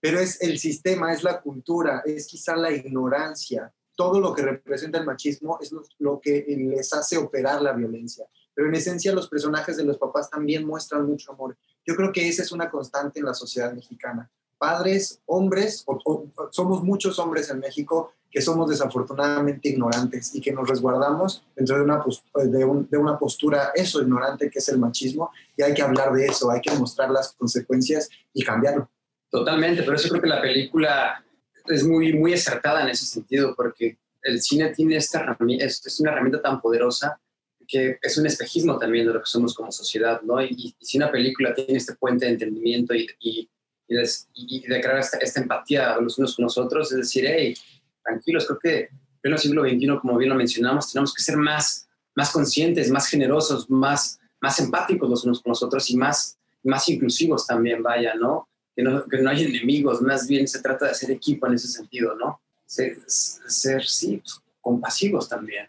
Pero 0.00 0.20
es 0.20 0.40
el 0.40 0.58
sistema, 0.58 1.12
es 1.12 1.22
la 1.22 1.42
cultura, 1.42 2.02
es 2.06 2.26
quizá 2.26 2.56
la 2.56 2.72
ignorancia. 2.72 3.70
Todo 3.94 4.20
lo 4.20 4.32
que 4.32 4.40
representa 4.40 4.98
el 4.98 5.04
machismo 5.04 5.58
es 5.60 5.70
lo 5.98 6.18
que 6.18 6.46
les 6.48 6.90
hace 6.94 7.18
operar 7.18 7.60
la 7.60 7.74
violencia. 7.74 8.24
Pero 8.54 8.68
en 8.68 8.74
esencia 8.74 9.12
los 9.12 9.28
personajes 9.28 9.76
de 9.76 9.84
los 9.84 9.98
papás 9.98 10.30
también 10.30 10.66
muestran 10.66 11.04
mucho 11.04 11.32
amor. 11.32 11.58
Yo 11.84 11.94
creo 11.94 12.10
que 12.10 12.26
esa 12.26 12.42
es 12.42 12.52
una 12.52 12.70
constante 12.70 13.20
en 13.20 13.26
la 13.26 13.34
sociedad 13.34 13.74
mexicana 13.74 14.30
padres, 14.60 15.22
hombres, 15.24 15.82
o, 15.86 16.26
somos 16.50 16.84
muchos 16.84 17.18
hombres 17.18 17.50
en 17.50 17.60
México 17.60 18.12
que 18.30 18.42
somos 18.42 18.68
desafortunadamente 18.68 19.70
ignorantes 19.70 20.34
y 20.34 20.40
que 20.40 20.52
nos 20.52 20.68
resguardamos 20.68 21.42
dentro 21.56 21.76
de 21.76 21.82
una, 21.82 22.04
de, 22.44 22.98
una 22.98 23.18
postura, 23.18 23.72
eso, 23.74 24.02
ignorante, 24.02 24.50
que 24.50 24.58
es 24.58 24.68
el 24.68 24.78
machismo, 24.78 25.32
y 25.56 25.62
hay 25.62 25.72
que 25.72 25.82
hablar 25.82 26.12
de 26.12 26.26
eso, 26.26 26.50
hay 26.50 26.60
que 26.60 26.70
mostrar 26.72 27.10
las 27.10 27.32
consecuencias 27.32 28.08
y 28.34 28.44
cambiarlo. 28.44 28.88
Totalmente, 29.30 29.82
pero 29.82 29.96
eso 29.96 30.10
creo 30.10 30.20
que 30.20 30.28
la 30.28 30.42
película 30.42 31.24
es 31.66 31.82
muy, 31.82 32.12
muy 32.12 32.34
acertada 32.34 32.82
en 32.82 32.90
ese 32.90 33.06
sentido, 33.06 33.54
porque 33.56 33.98
el 34.22 34.40
cine 34.42 34.68
tiene 34.74 34.96
esta 34.96 35.36
es, 35.58 36.00
una 36.00 36.12
herramienta 36.12 36.42
tan 36.42 36.60
poderosa 36.60 37.18
que 37.66 37.98
es 38.02 38.18
un 38.18 38.26
espejismo 38.26 38.78
también 38.78 39.06
de 39.06 39.14
lo 39.14 39.20
que 39.20 39.26
somos 39.26 39.54
como 39.54 39.72
sociedad, 39.72 40.20
¿no? 40.22 40.42
Y, 40.42 40.74
si 40.80 40.98
una 40.98 41.10
película 41.10 41.54
tiene 41.54 41.78
este 41.78 41.94
puente 41.94 42.26
de 42.26 42.32
entendimiento 42.32 42.94
y, 42.94 43.06
y 43.20 43.48
y, 43.90 44.66
de, 44.66 44.80
crear 44.80 44.98
esta, 44.98 45.40
empatía 45.40 45.96
los 46.00 46.16
unos 46.18 46.36
con 46.36 46.44
nosotros, 46.44 46.90
es 46.92 46.98
decir, 46.98 47.24
hey, 47.26 47.54
tranquilos, 48.02 48.46
creo 48.46 48.58
que 48.58 48.88
en 49.22 49.32
el 49.32 49.38
siglo 49.38 49.62
XXI, 49.62 49.98
como 50.00 50.16
bien 50.16 50.30
lo 50.30 50.36
mencionamos, 50.36 50.90
tenemos 50.90 51.12
que 51.12 51.22
ser 51.22 51.36
más 51.36 51.90
más 52.14 52.30
conscientes, 52.30 52.90
más 52.90 53.06
generosos, 53.06 53.68
más, 53.70 54.20
más 54.40 54.58
empáticos 54.58 55.08
los 55.08 55.24
unos 55.24 55.40
con 55.40 55.50
los 55.50 55.62
otros 55.62 55.88
y 55.90 55.96
más, 55.96 56.38
más 56.62 56.88
inclusivos 56.88 57.46
también, 57.46 57.82
vaya, 57.82 58.14
¿no? 58.14 58.48
Que, 58.74 58.82
¿no? 58.82 59.06
que 59.06 59.18
no 59.18 59.30
hay 59.30 59.44
enemigos, 59.44 60.00
más 60.02 60.26
bien 60.28 60.46
se 60.46 60.60
trata 60.60 60.86
de 60.86 60.92
hacer 60.92 61.10
equipo 61.10 61.46
en 61.46 61.54
ese 61.54 61.68
sentido, 61.68 62.14
¿no? 62.14 62.40
Ser, 62.66 62.98
ser 63.06 63.84
sí, 63.84 64.18
pues, 64.18 64.40
compasivos 64.60 65.28
también. 65.28 65.66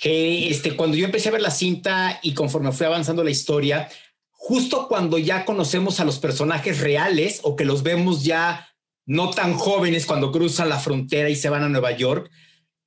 Que 0.00 0.48
este, 0.48 0.74
cuando 0.74 0.96
yo 0.96 1.04
empecé 1.04 1.28
a 1.28 1.32
ver 1.32 1.42
la 1.42 1.50
cinta 1.50 2.18
y 2.22 2.32
conforme 2.32 2.72
fue 2.72 2.86
avanzando 2.86 3.22
la 3.22 3.30
historia, 3.30 3.88
justo 4.46 4.86
cuando 4.86 5.18
ya 5.18 5.44
conocemos 5.44 5.98
a 5.98 6.04
los 6.04 6.20
personajes 6.20 6.78
reales 6.78 7.40
o 7.42 7.56
que 7.56 7.64
los 7.64 7.82
vemos 7.82 8.22
ya 8.22 8.68
no 9.04 9.30
tan 9.30 9.54
jóvenes 9.54 10.06
cuando 10.06 10.30
cruzan 10.30 10.68
la 10.68 10.78
frontera 10.78 11.28
y 11.28 11.34
se 11.34 11.48
van 11.48 11.64
a 11.64 11.68
Nueva 11.68 11.90
York, 11.96 12.30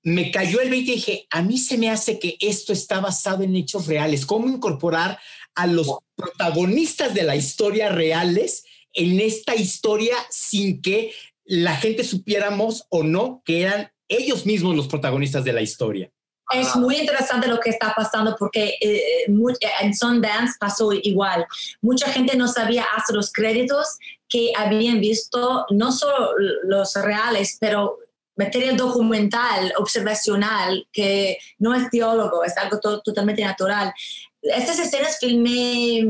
me 0.01 0.31
cayó 0.31 0.61
el 0.61 0.69
20 0.69 0.89
y 0.89 0.95
dije, 0.95 1.27
a 1.29 1.41
mí 1.41 1.57
se 1.57 1.77
me 1.77 1.89
hace 1.89 2.17
que 2.17 2.37
esto 2.39 2.71
está 2.71 3.01
basado 3.01 3.43
en 3.43 3.57
hechos 3.57 3.87
reales. 3.87 4.25
¿Cómo 4.25 4.47
incorporar 4.47 5.19
a 5.53 5.67
los 5.67 5.97
protagonistas 6.15 7.13
de 7.13 7.23
la 7.23 7.35
historia 7.35 7.89
reales 7.89 8.63
en 8.93 9.19
esta 9.19 9.53
historia 9.53 10.15
sin 10.29 10.81
que 10.81 11.11
la 11.43 11.75
gente 11.75 12.05
supiéramos 12.05 12.85
o 12.87 13.03
no 13.03 13.41
que 13.43 13.63
eran 13.63 13.91
ellos 14.07 14.45
mismos 14.45 14.77
los 14.77 14.87
protagonistas 14.87 15.43
de 15.43 15.51
la 15.51 15.61
historia? 15.61 16.09
Es 16.51 16.75
muy 16.75 16.97
interesante 16.97 17.47
lo 17.47 17.59
que 17.59 17.69
está 17.69 17.93
pasando 17.95 18.35
porque 18.37 18.75
eh, 18.81 19.25
en 19.27 19.95
Sundance 19.95 20.55
pasó 20.59 20.91
igual. 20.93 21.45
Mucha 21.81 22.07
gente 22.11 22.35
no 22.35 22.47
sabía 22.47 22.85
hasta 22.95 23.13
los 23.13 23.31
créditos 23.31 23.97
que 24.27 24.51
habían 24.57 24.99
visto 24.99 25.65
no 25.69 25.91
solo 25.91 26.33
los 26.63 26.95
reales, 26.95 27.57
pero 27.59 27.99
material 28.35 28.77
documental, 28.77 29.73
observacional, 29.77 30.87
que 30.91 31.37
no 31.57 31.75
es 31.75 31.89
teólogo, 31.89 32.43
es 32.43 32.57
algo 32.57 32.79
totalmente 32.79 33.43
natural. 33.43 33.93
Estas 34.41 34.79
escenas 34.79 35.19
filmé 35.19 35.99
eh, 35.99 36.07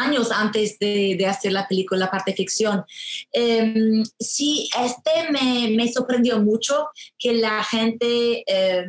años 0.00 0.30
antes 0.32 0.78
de, 0.78 1.16
de, 1.18 1.26
hacer 1.26 1.52
la 1.52 1.66
película, 1.68 2.06
la 2.06 2.10
parte 2.10 2.34
ficción. 2.34 2.84
Eh, 3.32 4.02
sí, 4.18 4.68
este 4.78 5.30
me, 5.30 5.70
me, 5.76 5.92
sorprendió 5.92 6.38
mucho 6.40 6.88
que 7.18 7.34
la 7.34 7.62
gente, 7.64 8.44
eh, 8.46 8.86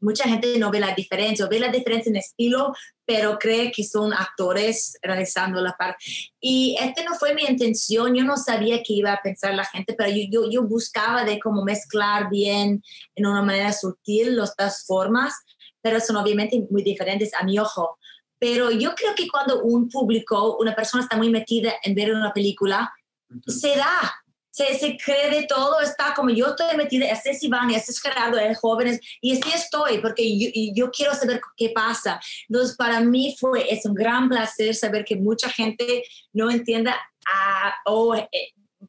mucha 0.00 0.24
gente 0.24 0.58
no 0.58 0.70
ve 0.70 0.80
la 0.80 0.94
diferencia, 0.94 1.46
ve 1.46 1.60
la 1.60 1.68
diferencia 1.68 2.10
en 2.10 2.16
estilo, 2.16 2.74
pero 3.06 3.38
cree 3.38 3.70
que 3.70 3.84
son 3.84 4.12
actores 4.12 4.98
realizando 5.02 5.60
la 5.60 5.76
parte. 5.76 6.04
Y 6.40 6.76
este 6.80 7.04
no 7.04 7.14
fue 7.14 7.34
mi 7.34 7.42
intención, 7.42 8.14
yo 8.14 8.24
no 8.24 8.36
sabía 8.36 8.82
qué 8.82 8.94
iba 8.94 9.12
a 9.12 9.22
pensar 9.22 9.54
la 9.54 9.64
gente, 9.64 9.94
pero 9.96 10.10
yo, 10.10 10.24
yo, 10.30 10.50
yo 10.50 10.62
buscaba 10.62 11.24
de 11.24 11.38
cómo 11.38 11.64
mezclar 11.64 12.30
bien 12.30 12.82
en 13.14 13.26
una 13.26 13.42
manera 13.42 13.72
sutil 13.72 14.36
las 14.36 14.54
dos 14.56 14.84
formas, 14.86 15.34
pero 15.82 16.00
son 16.00 16.16
obviamente 16.16 16.64
muy 16.70 16.82
diferentes 16.82 17.32
a 17.34 17.44
mi 17.44 17.58
ojo. 17.58 17.98
Pero 18.38 18.70
yo 18.70 18.94
creo 18.94 19.14
que 19.14 19.28
cuando 19.28 19.62
un 19.62 19.88
público, 19.88 20.56
una 20.58 20.74
persona 20.74 21.02
está 21.02 21.16
muy 21.16 21.30
metida 21.30 21.74
en 21.82 21.94
ver 21.94 22.12
una 22.14 22.32
película, 22.32 22.92
uh 23.30 23.34
-huh. 23.34 23.50
se 23.50 23.76
da, 23.76 24.24
se, 24.50 24.78
se, 24.78 24.96
cree 24.96 25.30
de 25.30 25.46
todo, 25.46 25.80
está 25.80 26.14
como 26.14 26.30
yo 26.30 26.48
estoy 26.48 26.76
metida, 26.76 27.06
este 27.06 27.30
es 27.30 27.42
Iván, 27.42 27.70
este 27.70 27.90
es 27.90 28.00
Gerardo, 28.00 28.38
es 28.38 28.58
jóvenes, 28.58 29.00
y 29.20 29.32
así 29.32 29.50
estoy, 29.52 29.98
porque 29.98 30.38
yo, 30.38 30.48
yo, 30.74 30.90
quiero 30.92 31.12
saber 31.14 31.40
qué 31.56 31.70
pasa. 31.70 32.20
Entonces, 32.48 32.76
para 32.76 33.00
mí 33.00 33.36
fue, 33.38 33.72
es 33.72 33.84
un 33.84 33.94
gran 33.94 34.28
placer 34.28 34.74
saber 34.74 35.04
que 35.04 35.16
mucha 35.16 35.48
gente 35.48 36.04
no 36.32 36.50
entienda 36.50 36.94
a, 37.26 37.74
o 37.86 38.14
eh, 38.14 38.28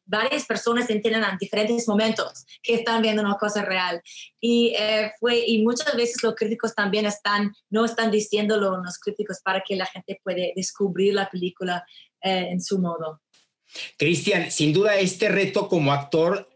varias 0.06 0.46
personas 0.46 0.88
entienden 0.88 1.24
en 1.24 1.36
diferentes 1.38 1.86
momentos 1.86 2.46
que 2.62 2.74
están 2.74 3.02
viendo 3.02 3.22
una 3.22 3.36
cosa 3.36 3.62
real. 3.62 4.00
Y, 4.40 4.74
eh, 4.78 5.12
fue, 5.20 5.44
y 5.46 5.62
muchas 5.62 5.94
veces 5.96 6.22
los 6.22 6.34
críticos 6.34 6.74
también 6.74 7.06
están, 7.06 7.52
no 7.68 7.84
están 7.84 8.10
diciéndolo 8.10 8.76
los 8.78 8.98
críticos 8.98 9.40
para 9.44 9.62
que 9.66 9.76
la 9.76 9.86
gente 9.86 10.20
puede 10.22 10.52
descubrir 10.56 11.14
la 11.14 11.28
película 11.28 11.84
eh, 12.22 12.48
en 12.50 12.62
su 12.62 12.78
modo. 12.78 13.20
Cristian, 13.98 14.50
sin 14.50 14.72
duda 14.72 14.96
este 14.96 15.28
reto 15.28 15.68
como 15.68 15.92
actor 15.92 16.48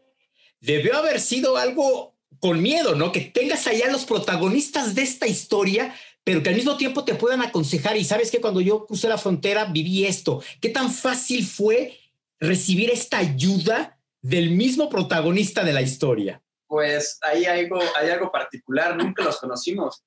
debió 0.61 0.97
haber 0.97 1.21
sido 1.21 1.57
algo 1.57 2.17
con 2.39 2.63
miedo, 2.63 2.95
¿no? 2.95 3.13
Que 3.13 3.21
tengas 3.21 3.67
allá 3.67 3.91
los 3.91 4.05
protagonistas 4.05 4.95
de 4.95 5.03
esta 5.03 5.27
historia, 5.27 5.95
pero 6.25 6.43
que 6.43 6.51
al 6.51 6.55
mismo 6.55 6.77
tiempo 6.77 7.05
te 7.05 7.15
puedan 7.15 7.43
aconsejar. 7.43 7.97
Y 7.97 8.05
sabes 8.05 8.31
que 8.31 8.41
cuando 8.41 8.61
yo 8.61 8.87
crucé 8.87 9.09
la 9.09 9.19
frontera 9.19 9.65
viví 9.67 10.07
esto. 10.07 10.43
¿Qué 10.61 10.69
tan 10.69 10.93
fácil 10.93 11.45
fue 11.45 11.99
recibir 12.41 12.91
esta 12.91 13.19
ayuda 13.19 13.99
del 14.23 14.51
mismo 14.51 14.89
protagonista 14.89 15.63
de 15.63 15.73
la 15.73 15.83
historia? 15.83 16.43
Pues 16.67 17.19
hay 17.23 17.45
algo, 17.45 17.81
hay 17.97 18.11
algo 18.11 18.31
particular, 18.33 18.97
nunca 18.97 19.25
los 19.25 19.39
conocimos. 19.39 20.03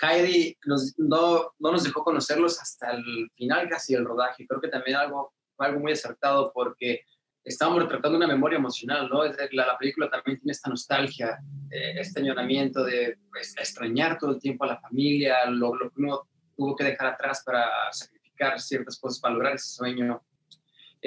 Heidi 0.00 0.56
nos, 0.66 0.94
no, 0.98 1.52
no 1.58 1.72
nos 1.72 1.84
dejó 1.84 2.04
conocerlos 2.04 2.60
hasta 2.60 2.92
el 2.92 3.30
final 3.34 3.68
casi 3.68 3.94
del 3.94 4.04
rodaje. 4.04 4.46
Creo 4.46 4.60
que 4.60 4.68
también 4.68 4.96
algo 4.96 5.32
fue 5.56 5.66
algo 5.66 5.80
muy 5.80 5.92
acertado 5.92 6.52
porque 6.54 7.02
estábamos 7.46 7.82
retratando 7.82 8.18
una 8.18 8.26
memoria 8.26 8.58
emocional, 8.58 9.08
¿no? 9.08 9.24
La, 9.24 9.66
la 9.66 9.78
película 9.78 10.10
también 10.10 10.38
tiene 10.38 10.52
esta 10.52 10.68
nostalgia, 10.68 11.38
eh, 11.70 11.94
este 11.96 12.20
añoramiento 12.20 12.84
de 12.84 13.18
pues, 13.30 13.54
extrañar 13.56 14.18
todo 14.18 14.32
el 14.32 14.40
tiempo 14.40 14.64
a 14.64 14.68
la 14.68 14.80
familia, 14.80 15.46
lo, 15.46 15.74
lo, 15.74 15.90
que 15.90 16.00
uno 16.00 16.28
tuvo 16.56 16.74
que 16.76 16.84
dejar 16.84 17.06
atrás 17.06 17.42
para 17.44 17.68
sacrificar 17.92 18.60
ciertas 18.60 18.98
cosas 18.98 19.20
para 19.20 19.34
lograr 19.34 19.54
ese 19.54 19.68
sueño. 19.68 20.22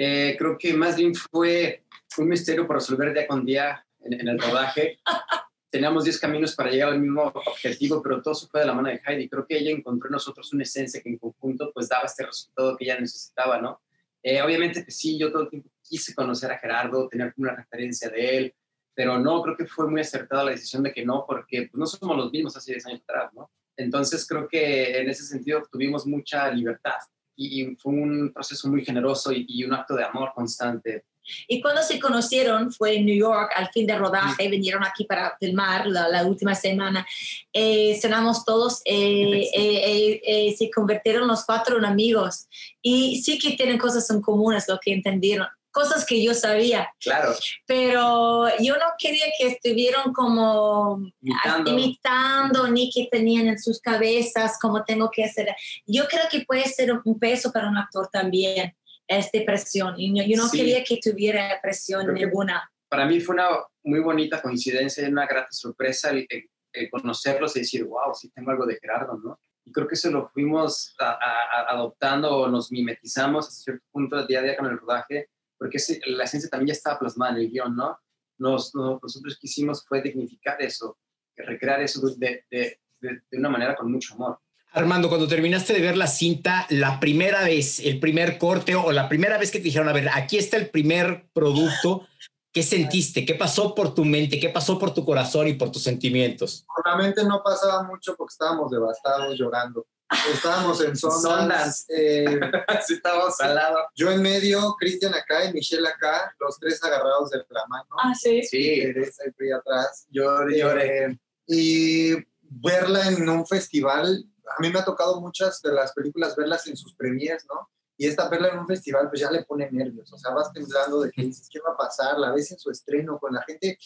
Eh, 0.02 0.34
creo 0.38 0.56
que 0.56 0.72
más 0.72 0.96
bien 0.96 1.14
fue 1.14 1.84
un 2.16 2.26
misterio 2.26 2.66
por 2.66 2.76
resolver 2.76 3.12
día 3.12 3.26
con 3.26 3.44
día 3.44 3.86
en, 4.00 4.14
en 4.14 4.28
el 4.28 4.38
rodaje. 4.38 4.98
Teníamos 5.70 6.04
10 6.04 6.18
caminos 6.18 6.54
para 6.54 6.70
llegar 6.70 6.88
al 6.88 7.00
mismo 7.00 7.24
objetivo, 7.24 8.02
pero 8.02 8.22
todo 8.22 8.34
se 8.34 8.46
fue 8.46 8.60
de 8.60 8.66
la 8.66 8.72
mano 8.72 8.88
de 8.88 8.98
Heidi. 9.04 9.28
Creo 9.28 9.46
que 9.46 9.58
ella 9.58 9.72
encontró 9.72 10.08
en 10.08 10.12
nosotros 10.12 10.54
una 10.54 10.62
esencia 10.62 11.02
que 11.02 11.10
en 11.10 11.18
conjunto 11.18 11.70
pues 11.74 11.90
daba 11.90 12.04
este 12.04 12.24
resultado 12.24 12.78
que 12.78 12.84
ella 12.86 12.98
necesitaba, 12.98 13.60
¿no? 13.60 13.82
Eh, 14.22 14.40
obviamente 14.40 14.82
que 14.86 14.90
sí, 14.90 15.18
yo 15.18 15.30
todo 15.30 15.42
el 15.42 15.50
tiempo 15.50 15.68
quise 15.82 16.14
conocer 16.14 16.50
a 16.50 16.56
Gerardo, 16.56 17.06
tener 17.06 17.34
una 17.36 17.54
referencia 17.54 18.08
de 18.08 18.38
él, 18.38 18.54
pero 18.94 19.18
no, 19.18 19.42
creo 19.42 19.54
que 19.54 19.66
fue 19.66 19.86
muy 19.86 20.00
acertada 20.00 20.44
la 20.44 20.52
decisión 20.52 20.82
de 20.82 20.94
que 20.94 21.04
no, 21.04 21.26
porque 21.28 21.68
pues, 21.70 21.78
no 21.78 21.84
somos 21.84 22.16
los 22.16 22.32
mismos 22.32 22.56
hace 22.56 22.72
10 22.72 22.86
años 22.86 23.02
atrás, 23.02 23.34
¿no? 23.34 23.50
Entonces 23.76 24.26
creo 24.26 24.48
que 24.48 24.98
en 24.98 25.10
ese 25.10 25.24
sentido 25.24 25.62
tuvimos 25.70 26.06
mucha 26.06 26.50
libertad 26.50 27.00
y, 27.40 27.76
fue 27.76 27.92
un 27.92 28.32
proceso 28.32 28.68
muy 28.68 28.84
generoso 28.84 29.32
y, 29.32 29.46
y, 29.48 29.64
un 29.64 29.72
acto 29.72 29.94
de 29.94 30.04
amor 30.04 30.32
constante. 30.34 31.04
Y 31.48 31.60
cuando 31.60 31.82
se 31.82 31.98
conocieron 31.98 32.72
fue 32.72 32.96
en 32.96 33.06
New 33.06 33.16
York 33.16 33.50
al 33.54 33.68
fin 33.68 33.86
de 33.86 33.96
rodaje, 33.96 34.48
mm. 34.48 34.50
vinieron 34.50 34.84
aquí 34.84 35.04
para 35.04 35.36
filmar 35.38 35.86
la, 35.86 36.08
la 36.08 36.24
última 36.24 36.54
semana, 36.54 37.06
eh, 37.52 37.98
cenamos 38.00 38.44
todos, 38.44 38.82
eh, 38.84 39.48
sí. 39.52 39.60
eh, 39.60 40.20
eh, 40.24 40.54
se 40.56 40.70
convirtieron 40.70 41.28
los 41.28 41.44
cuatro 41.44 41.78
en 41.78 41.84
amigos 41.84 42.46
y 42.82 43.22
sí 43.22 43.38
que 43.38 43.56
tienen 43.56 43.78
cosas 43.78 44.08
en 44.10 44.20
comunes, 44.20 44.66
lo 44.68 44.78
que 44.78 44.92
entendieron 44.92 45.46
cosas 45.70 46.04
que 46.04 46.22
yo 46.22 46.34
sabía. 46.34 46.88
Claro. 47.00 47.32
Pero 47.66 48.48
yo 48.58 48.74
no 48.74 48.86
quería 48.98 49.26
que 49.38 49.48
estuvieran 49.48 50.12
como 50.12 51.00
imitando. 51.20 51.70
imitando, 51.70 52.68
ni 52.68 52.90
que 52.90 53.08
tenían 53.10 53.46
en 53.48 53.58
sus 53.58 53.80
cabezas 53.80 54.58
como 54.60 54.84
tengo 54.84 55.10
que 55.10 55.24
hacer. 55.24 55.48
Yo 55.86 56.06
creo 56.08 56.24
que 56.30 56.44
puede 56.44 56.64
ser 56.64 56.92
un 57.04 57.18
peso 57.18 57.52
para 57.52 57.68
un 57.68 57.76
actor 57.76 58.08
también, 58.12 58.76
esta 59.06 59.38
presión. 59.44 59.94
Y 59.98 60.16
yo, 60.16 60.24
yo 60.26 60.42
no 60.42 60.48
sí. 60.48 60.58
quería 60.58 60.84
que 60.84 60.98
tuviera 60.98 61.58
presión 61.62 62.06
creo 62.06 62.14
ninguna. 62.14 62.70
Para 62.88 63.06
mí 63.06 63.20
fue 63.20 63.34
una 63.36 63.48
muy 63.84 64.00
bonita 64.00 64.42
coincidencia 64.42 65.06
y 65.06 65.12
una 65.12 65.26
grata 65.26 65.48
sorpresa 65.52 66.10
el, 66.10 66.26
el, 66.28 66.50
el, 66.72 66.90
conocerlos 66.90 67.56
y 67.56 67.60
decir, 67.60 67.84
wow, 67.84 68.14
sí 68.14 68.30
tengo 68.30 68.50
algo 68.50 68.66
de 68.66 68.78
Gerardo, 68.80 69.18
¿no? 69.22 69.40
Y 69.64 69.72
creo 69.72 69.86
que 69.86 69.94
eso 69.94 70.10
lo 70.10 70.28
fuimos 70.30 70.94
a, 70.98 71.12
a, 71.12 71.74
adoptando 71.74 72.34
o 72.34 72.48
nos 72.48 72.72
mimetizamos 72.72 73.46
hasta 73.46 73.62
cierto 73.62 73.84
punto 73.92 74.26
día 74.26 74.40
a 74.40 74.42
día 74.42 74.56
con 74.56 74.66
el 74.66 74.78
rodaje 74.78 75.28
porque 75.60 75.76
ese, 75.76 76.00
la 76.06 76.24
esencia 76.24 76.48
también 76.48 76.68
ya 76.68 76.72
estaba 76.72 76.98
plasmada 76.98 77.32
en 77.32 77.42
el 77.42 77.50
guion, 77.50 77.76
¿no? 77.76 78.00
Nos, 78.38 78.74
nos, 78.74 79.00
nosotros 79.02 79.36
quisimos 79.38 79.84
fue 79.86 80.00
dignificar 80.00 80.60
eso, 80.62 80.96
recrear 81.36 81.82
eso 81.82 82.00
de, 82.16 82.46
de, 82.50 82.80
de, 82.98 83.20
de, 83.30 83.38
una 83.38 83.50
manera 83.50 83.76
con 83.76 83.92
mucho 83.92 84.14
amor. 84.14 84.38
Armando, 84.72 85.10
cuando 85.10 85.28
terminaste 85.28 85.74
de 85.74 85.82
ver 85.82 85.98
la 85.98 86.06
cinta, 86.06 86.66
la 86.70 86.98
primera 86.98 87.44
vez, 87.44 87.78
el 87.80 88.00
primer 88.00 88.38
corte 88.38 88.74
o 88.74 88.90
la 88.90 89.06
primera 89.06 89.36
vez 89.36 89.50
que 89.50 89.58
te 89.58 89.64
dijeron, 89.64 89.88
a 89.90 89.92
ver, 89.92 90.08
aquí 90.14 90.38
está 90.38 90.56
el 90.56 90.70
primer 90.70 91.26
producto, 91.34 92.06
¿qué 92.52 92.62
sentiste? 92.62 93.26
¿Qué 93.26 93.34
pasó 93.34 93.74
por 93.74 93.94
tu 93.94 94.06
mente? 94.06 94.40
¿Qué 94.40 94.48
pasó 94.48 94.78
por 94.78 94.94
tu 94.94 95.04
corazón 95.04 95.46
y 95.48 95.54
por 95.54 95.70
tus 95.70 95.82
sentimientos? 95.82 96.64
Por 96.74 96.86
la 96.86 96.96
mente 96.96 97.22
no 97.24 97.42
pasaba 97.42 97.82
mucho 97.82 98.16
porque 98.16 98.32
estábamos 98.32 98.70
devastados, 98.70 99.36
llorando. 99.36 99.86
Estábamos 100.32 100.80
en 100.82 100.96
zonas. 100.96 101.86
Eh, 101.88 102.24
sí, 102.86 102.94
estábamos 102.94 103.40
al 103.40 103.54
lado. 103.54 103.78
Yo 103.94 104.10
en 104.10 104.20
medio, 104.22 104.74
Cristian 104.78 105.14
acá 105.14 105.44
y 105.44 105.52
Michelle 105.52 105.86
acá, 105.86 106.34
los 106.40 106.58
tres 106.58 106.82
agarrados 106.82 107.30
de 107.30 107.38
la 107.48 107.66
mano. 107.68 107.88
Ah, 108.02 108.14
sí. 108.14 108.42
Sí. 108.42 108.80
Teresa 108.80 109.22
y 109.26 109.30
Pri 109.30 109.52
atrás. 109.52 110.06
Lloré, 110.10 110.58
lloré. 110.58 111.04
Eh, 111.04 111.18
y 111.46 112.14
verla 112.42 113.08
en 113.08 113.28
un 113.28 113.46
festival, 113.46 114.24
a 114.56 114.60
mí 114.60 114.70
me 114.70 114.80
ha 114.80 114.84
tocado 114.84 115.20
muchas 115.20 115.62
de 115.62 115.72
las 115.72 115.92
películas 115.92 116.34
verlas 116.34 116.66
en 116.66 116.76
sus 116.76 116.94
premiers, 116.94 117.46
¿no? 117.46 117.70
Y 117.96 118.06
esta 118.06 118.28
verla 118.28 118.48
en 118.48 118.58
un 118.58 118.66
festival, 118.66 119.08
pues 119.08 119.20
ya 119.20 119.30
le 119.30 119.44
pone 119.44 119.70
nervios. 119.70 120.12
O 120.12 120.18
sea, 120.18 120.32
vas 120.32 120.52
temblando 120.52 121.02
de 121.02 121.10
que 121.10 121.22
dices, 121.22 121.48
¿qué 121.52 121.60
va 121.60 121.74
a 121.74 121.76
pasar? 121.76 122.18
La 122.18 122.32
ves 122.32 122.50
en 122.50 122.58
su 122.58 122.70
estreno 122.70 123.18
con 123.18 123.34
la 123.34 123.42
gente. 123.42 123.78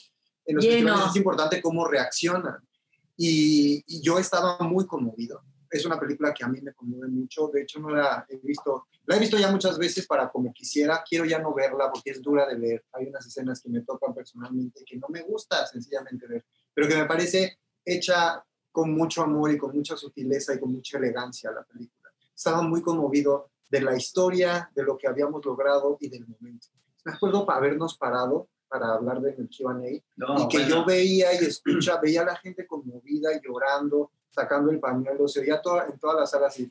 En 0.47 0.57
los 0.57 0.65
Lleno. 0.65 0.77
festivales 0.89 1.11
es 1.11 1.17
importante 1.17 1.63
cómo 1.63 1.87
reaccionan 1.87 2.59
y, 3.17 3.83
y 3.87 4.03
yo 4.03 4.19
estaba 4.19 4.59
muy 4.59 4.87
conmovido. 4.87 5.43
Es 5.75 5.85
una 5.85 5.99
película 5.99 6.33
que 6.33 6.45
a 6.45 6.49
mí 6.49 6.61
me 6.61 6.73
conmueve 6.73 7.09
mucho. 7.09 7.49
De 7.53 7.63
hecho, 7.63 7.81
no 7.81 7.91
la 7.91 8.25
he 8.29 8.37
visto, 8.39 8.87
la 9.07 9.17
he 9.17 9.19
visto 9.19 9.37
ya 9.37 9.51
muchas 9.51 9.77
veces 9.77 10.07
para 10.07 10.31
como 10.31 10.53
quisiera. 10.53 11.03
Quiero 11.09 11.25
ya 11.25 11.41
no 11.41 11.53
verla 11.53 11.91
porque 11.93 12.11
es 12.13 12.23
dura 12.23 12.47
de 12.47 12.55
ver. 12.57 12.85
Hay 12.93 13.07
unas 13.07 13.27
escenas 13.27 13.61
que 13.61 13.69
me 13.71 13.81
tocan 13.81 14.15
personalmente 14.15 14.85
que 14.87 14.97
no 14.97 15.09
me 15.09 15.23
gusta 15.23 15.67
sencillamente 15.67 16.29
ver, 16.29 16.45
pero 16.73 16.87
que 16.87 16.95
me 16.95 17.07
parece 17.07 17.59
hecha 17.85 18.41
con 18.71 18.95
mucho 18.95 19.23
amor 19.23 19.51
y 19.51 19.59
con 19.59 19.75
mucha 19.75 19.97
sutileza 19.97 20.55
y 20.55 20.61
con 20.61 20.73
mucha 20.73 20.97
elegancia 20.99 21.51
la 21.51 21.65
película. 21.65 22.13
Estaba 22.33 22.63
muy 22.63 22.81
conmovido 22.81 23.51
de 23.69 23.81
la 23.81 23.97
historia, 23.97 24.71
de 24.77 24.85
lo 24.85 24.97
que 24.97 25.09
habíamos 25.09 25.45
logrado 25.45 25.97
y 26.01 26.09
del 26.09 26.25
momento. 26.29 26.69
Me 27.05 27.15
acuerdo 27.15 27.45
para 27.45 27.59
habernos 27.59 27.99
parado 27.99 28.49
para 28.69 28.95
hablar 28.95 29.21
de 29.21 29.31
el 29.31 29.49
Q&A 29.49 29.75
No, 30.17 30.45
y 30.45 30.49
que 30.49 30.59
bueno. 30.59 30.69
yo 30.69 30.85
veía 30.85 31.33
y 31.35 31.45
escucha, 31.45 32.01
veía 32.01 32.23
a 32.23 32.27
la 32.27 32.37
gente 32.37 32.65
conmovida 32.65 33.31
llorando, 33.43 34.13
sacando 34.35 34.71
el 34.71 34.81
pañuelo, 34.81 35.29
se 35.29 35.41
oía 35.41 35.61
toda, 35.63 35.87
en 35.93 35.99
todas 35.99 36.17
las 36.21 36.31
salas 36.31 36.59
y 36.59 36.69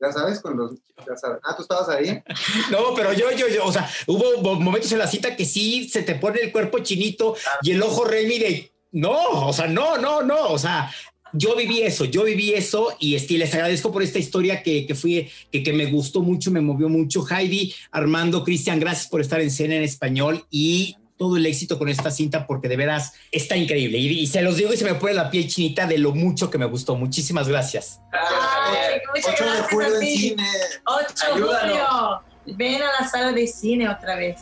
ya 0.00 0.12
sabes, 0.12 0.40
con 0.40 0.56
los, 0.56 0.72
ya 1.06 1.16
sabes. 1.16 1.40
Ah, 1.44 1.54
tú 1.56 1.62
estabas 1.62 1.88
ahí. 1.88 2.22
No, 2.70 2.94
pero 2.94 3.12
yo, 3.12 3.30
yo, 3.32 3.48
yo, 3.48 3.64
o 3.64 3.72
sea, 3.72 3.88
hubo 4.06 4.40
mo- 4.42 4.60
momentos 4.60 4.92
en 4.92 4.98
la 4.98 5.06
cita 5.06 5.34
que 5.36 5.44
sí 5.44 5.88
se 5.88 6.02
te 6.02 6.14
pone 6.14 6.40
el 6.40 6.52
cuerpo 6.52 6.78
chinito 6.80 7.34
y 7.62 7.72
el 7.72 7.82
ojo 7.82 8.04
Remy 8.04 8.38
de 8.38 8.72
no, 8.92 9.46
o 9.48 9.52
sea, 9.52 9.66
no, 9.66 9.98
no, 9.98 10.22
no, 10.22 10.48
o 10.48 10.58
sea, 10.58 10.90
yo 11.34 11.54
viví 11.56 11.82
eso, 11.82 12.06
yo 12.06 12.24
viví 12.24 12.54
eso 12.54 12.94
y 12.98 13.14
este, 13.14 13.36
les 13.36 13.52
agradezco 13.52 13.92
por 13.92 14.02
esta 14.02 14.18
historia 14.18 14.62
que, 14.62 14.86
que 14.86 14.94
fui, 14.94 15.28
que, 15.52 15.62
que 15.62 15.72
me 15.74 15.86
gustó 15.90 16.22
mucho, 16.22 16.50
me 16.50 16.62
movió 16.62 16.88
mucho. 16.88 17.22
Heidi, 17.28 17.74
Armando, 17.90 18.42
Cristian, 18.44 18.80
gracias 18.80 19.08
por 19.08 19.20
estar 19.20 19.40
en 19.40 19.50
cena 19.50 19.74
en 19.76 19.82
español 19.82 20.46
y 20.50 20.96
todo 21.18 21.36
el 21.36 21.44
éxito 21.44 21.78
con 21.78 21.88
esta 21.88 22.10
cinta 22.10 22.46
porque 22.46 22.68
de 22.68 22.76
veras 22.76 23.12
está 23.30 23.56
increíble. 23.56 23.98
Y, 23.98 24.20
y 24.20 24.26
se 24.26 24.40
los 24.40 24.56
digo 24.56 24.72
y 24.72 24.76
se 24.76 24.84
me 24.84 24.94
pone 24.94 25.12
la 25.14 25.30
piel 25.30 25.46
chinita 25.48 25.86
de 25.86 25.98
lo 25.98 26.12
mucho 26.12 26.48
que 26.48 26.56
me 26.56 26.64
gustó. 26.66 26.96
Muchísimas 26.96 27.48
gracias. 27.48 28.00
Ay, 28.12 29.00
muchas 29.14 29.34
8 29.34 29.44
de 29.44 29.50
gracias 29.50 29.70
julio 29.70 29.88
a 29.88 29.94
en 29.94 30.00
ti. 30.00 30.16
cine. 30.16 30.48
8 30.86 31.26
de 31.26 31.42
julio. 31.42 32.22
Ven 32.46 32.82
a 32.82 33.02
la 33.02 33.08
sala 33.08 33.32
de 33.32 33.46
cine 33.46 33.88
otra 33.88 34.16
vez. 34.16 34.40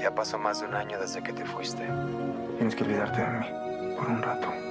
Ya 0.00 0.14
pasó 0.14 0.38
más 0.38 0.60
de 0.60 0.66
un 0.66 0.74
año 0.74 0.98
desde 1.00 1.22
que 1.22 1.32
te 1.32 1.44
fuiste. 1.44 1.82
Tienes 2.56 2.74
que 2.74 2.84
olvidarte 2.84 3.20
de 3.20 3.26
mí 3.28 3.46
por 3.96 4.08
un 4.08 4.22
rato. 4.22 4.63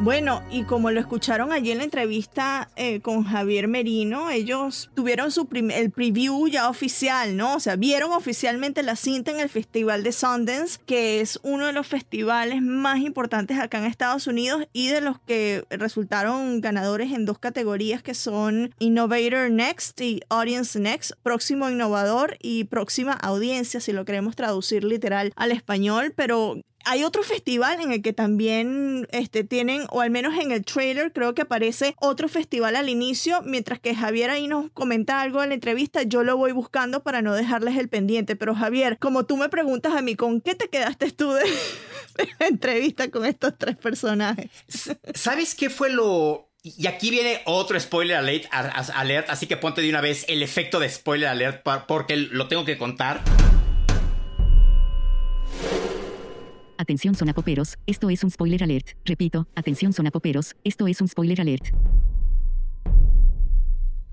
Bueno, 0.00 0.44
y 0.48 0.62
como 0.62 0.92
lo 0.92 1.00
escucharon 1.00 1.50
allí 1.50 1.72
en 1.72 1.78
la 1.78 1.84
entrevista 1.84 2.70
eh, 2.76 3.00
con 3.00 3.24
Javier 3.24 3.66
Merino, 3.66 4.30
ellos 4.30 4.90
tuvieron 4.94 5.32
su 5.32 5.48
el 5.52 5.90
preview 5.90 6.46
ya 6.46 6.68
oficial, 6.68 7.36
¿no? 7.36 7.56
O 7.56 7.60
sea, 7.60 7.74
vieron 7.74 8.12
oficialmente 8.12 8.84
la 8.84 8.94
cinta 8.94 9.32
en 9.32 9.40
el 9.40 9.48
Festival 9.48 10.04
de 10.04 10.12
Sundance, 10.12 10.78
que 10.86 11.20
es 11.20 11.40
uno 11.42 11.66
de 11.66 11.72
los 11.72 11.88
festivales 11.88 12.62
más 12.62 13.00
importantes 13.00 13.58
acá 13.58 13.78
en 13.78 13.86
Estados 13.86 14.28
Unidos 14.28 14.68
y 14.72 14.86
de 14.86 15.00
los 15.00 15.18
que 15.18 15.64
resultaron 15.68 16.60
ganadores 16.60 17.12
en 17.12 17.24
dos 17.24 17.40
categorías 17.40 18.00
que 18.00 18.14
son 18.14 18.72
Innovator 18.78 19.50
Next 19.50 20.00
y 20.00 20.20
Audience 20.28 20.78
Next, 20.78 21.14
próximo 21.24 21.68
innovador 21.68 22.36
y 22.40 22.64
próxima 22.64 23.14
audiencia, 23.14 23.80
si 23.80 23.92
lo 23.92 24.04
queremos 24.04 24.36
traducir 24.36 24.84
literal 24.84 25.32
al 25.34 25.50
español, 25.50 26.12
pero 26.14 26.54
hay 26.88 27.04
otro 27.04 27.22
festival 27.22 27.82
en 27.82 27.92
el 27.92 28.00
que 28.00 28.14
también 28.14 29.06
este, 29.12 29.44
tienen, 29.44 29.82
o 29.90 30.00
al 30.00 30.10
menos 30.10 30.38
en 30.38 30.52
el 30.52 30.64
trailer, 30.64 31.12
creo 31.12 31.34
que 31.34 31.42
aparece 31.42 31.94
otro 31.98 32.28
festival 32.28 32.76
al 32.76 32.88
inicio, 32.88 33.42
mientras 33.42 33.78
que 33.78 33.94
Javier 33.94 34.30
ahí 34.30 34.48
nos 34.48 34.70
comenta 34.70 35.20
algo 35.20 35.42
en 35.42 35.50
la 35.50 35.54
entrevista, 35.56 36.02
yo 36.04 36.24
lo 36.24 36.38
voy 36.38 36.52
buscando 36.52 37.02
para 37.02 37.20
no 37.20 37.34
dejarles 37.34 37.76
el 37.76 37.90
pendiente. 37.90 38.36
Pero 38.36 38.54
Javier, 38.54 38.98
como 38.98 39.26
tú 39.26 39.36
me 39.36 39.50
preguntas 39.50 39.94
a 39.94 40.00
mí, 40.00 40.16
¿con 40.16 40.40
qué 40.40 40.54
te 40.54 40.68
quedaste 40.68 41.10
tú 41.10 41.30
de, 41.30 41.44
la 42.40 42.46
entrevista 42.46 43.10
con 43.10 43.26
estos 43.26 43.58
tres 43.58 43.76
personajes? 43.76 44.50
¿Sabes 45.14 45.54
qué 45.54 45.68
fue 45.68 45.90
lo...? 45.90 46.48
Y 46.62 46.86
aquí 46.86 47.10
viene 47.10 47.42
otro 47.44 47.78
spoiler 47.78 48.16
alert, 48.16 48.46
alert, 48.50 49.28
así 49.28 49.46
que 49.46 49.58
ponte 49.58 49.82
de 49.82 49.90
una 49.90 50.00
vez 50.00 50.24
el 50.28 50.42
efecto 50.42 50.80
de 50.80 50.88
spoiler 50.88 51.28
alert 51.28 51.66
porque 51.86 52.16
lo 52.16 52.48
tengo 52.48 52.64
que 52.64 52.78
contar. 52.78 53.22
Atención 56.80 57.16
sonapoperos, 57.16 57.76
esto 57.86 58.08
es 58.08 58.22
un 58.22 58.30
spoiler 58.30 58.62
alert. 58.62 58.90
Repito, 59.04 59.48
atención 59.56 59.92
sonapoperos, 59.92 60.54
esto 60.62 60.86
es 60.86 61.00
un 61.00 61.08
spoiler 61.08 61.40
alert. 61.40 61.74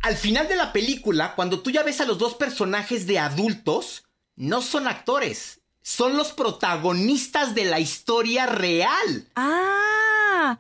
Al 0.02 0.16
final 0.16 0.48
de 0.48 0.56
la 0.56 0.74
película, 0.74 1.36
cuando 1.36 1.60
tú 1.60 1.70
ya 1.70 1.84
ves 1.84 2.02
a 2.02 2.06
los 2.06 2.18
dos 2.18 2.34
personajes 2.34 3.06
de 3.06 3.20
adultos, 3.20 4.06
no 4.36 4.64
son 4.64 4.88
actores, 4.88 5.62
son 5.84 6.18
los 6.18 6.32
protagonistas 6.32 7.54
de 7.54 7.66
la 7.66 7.80
historia 7.80 8.48
real. 8.48 9.28
Ah, 9.36 10.58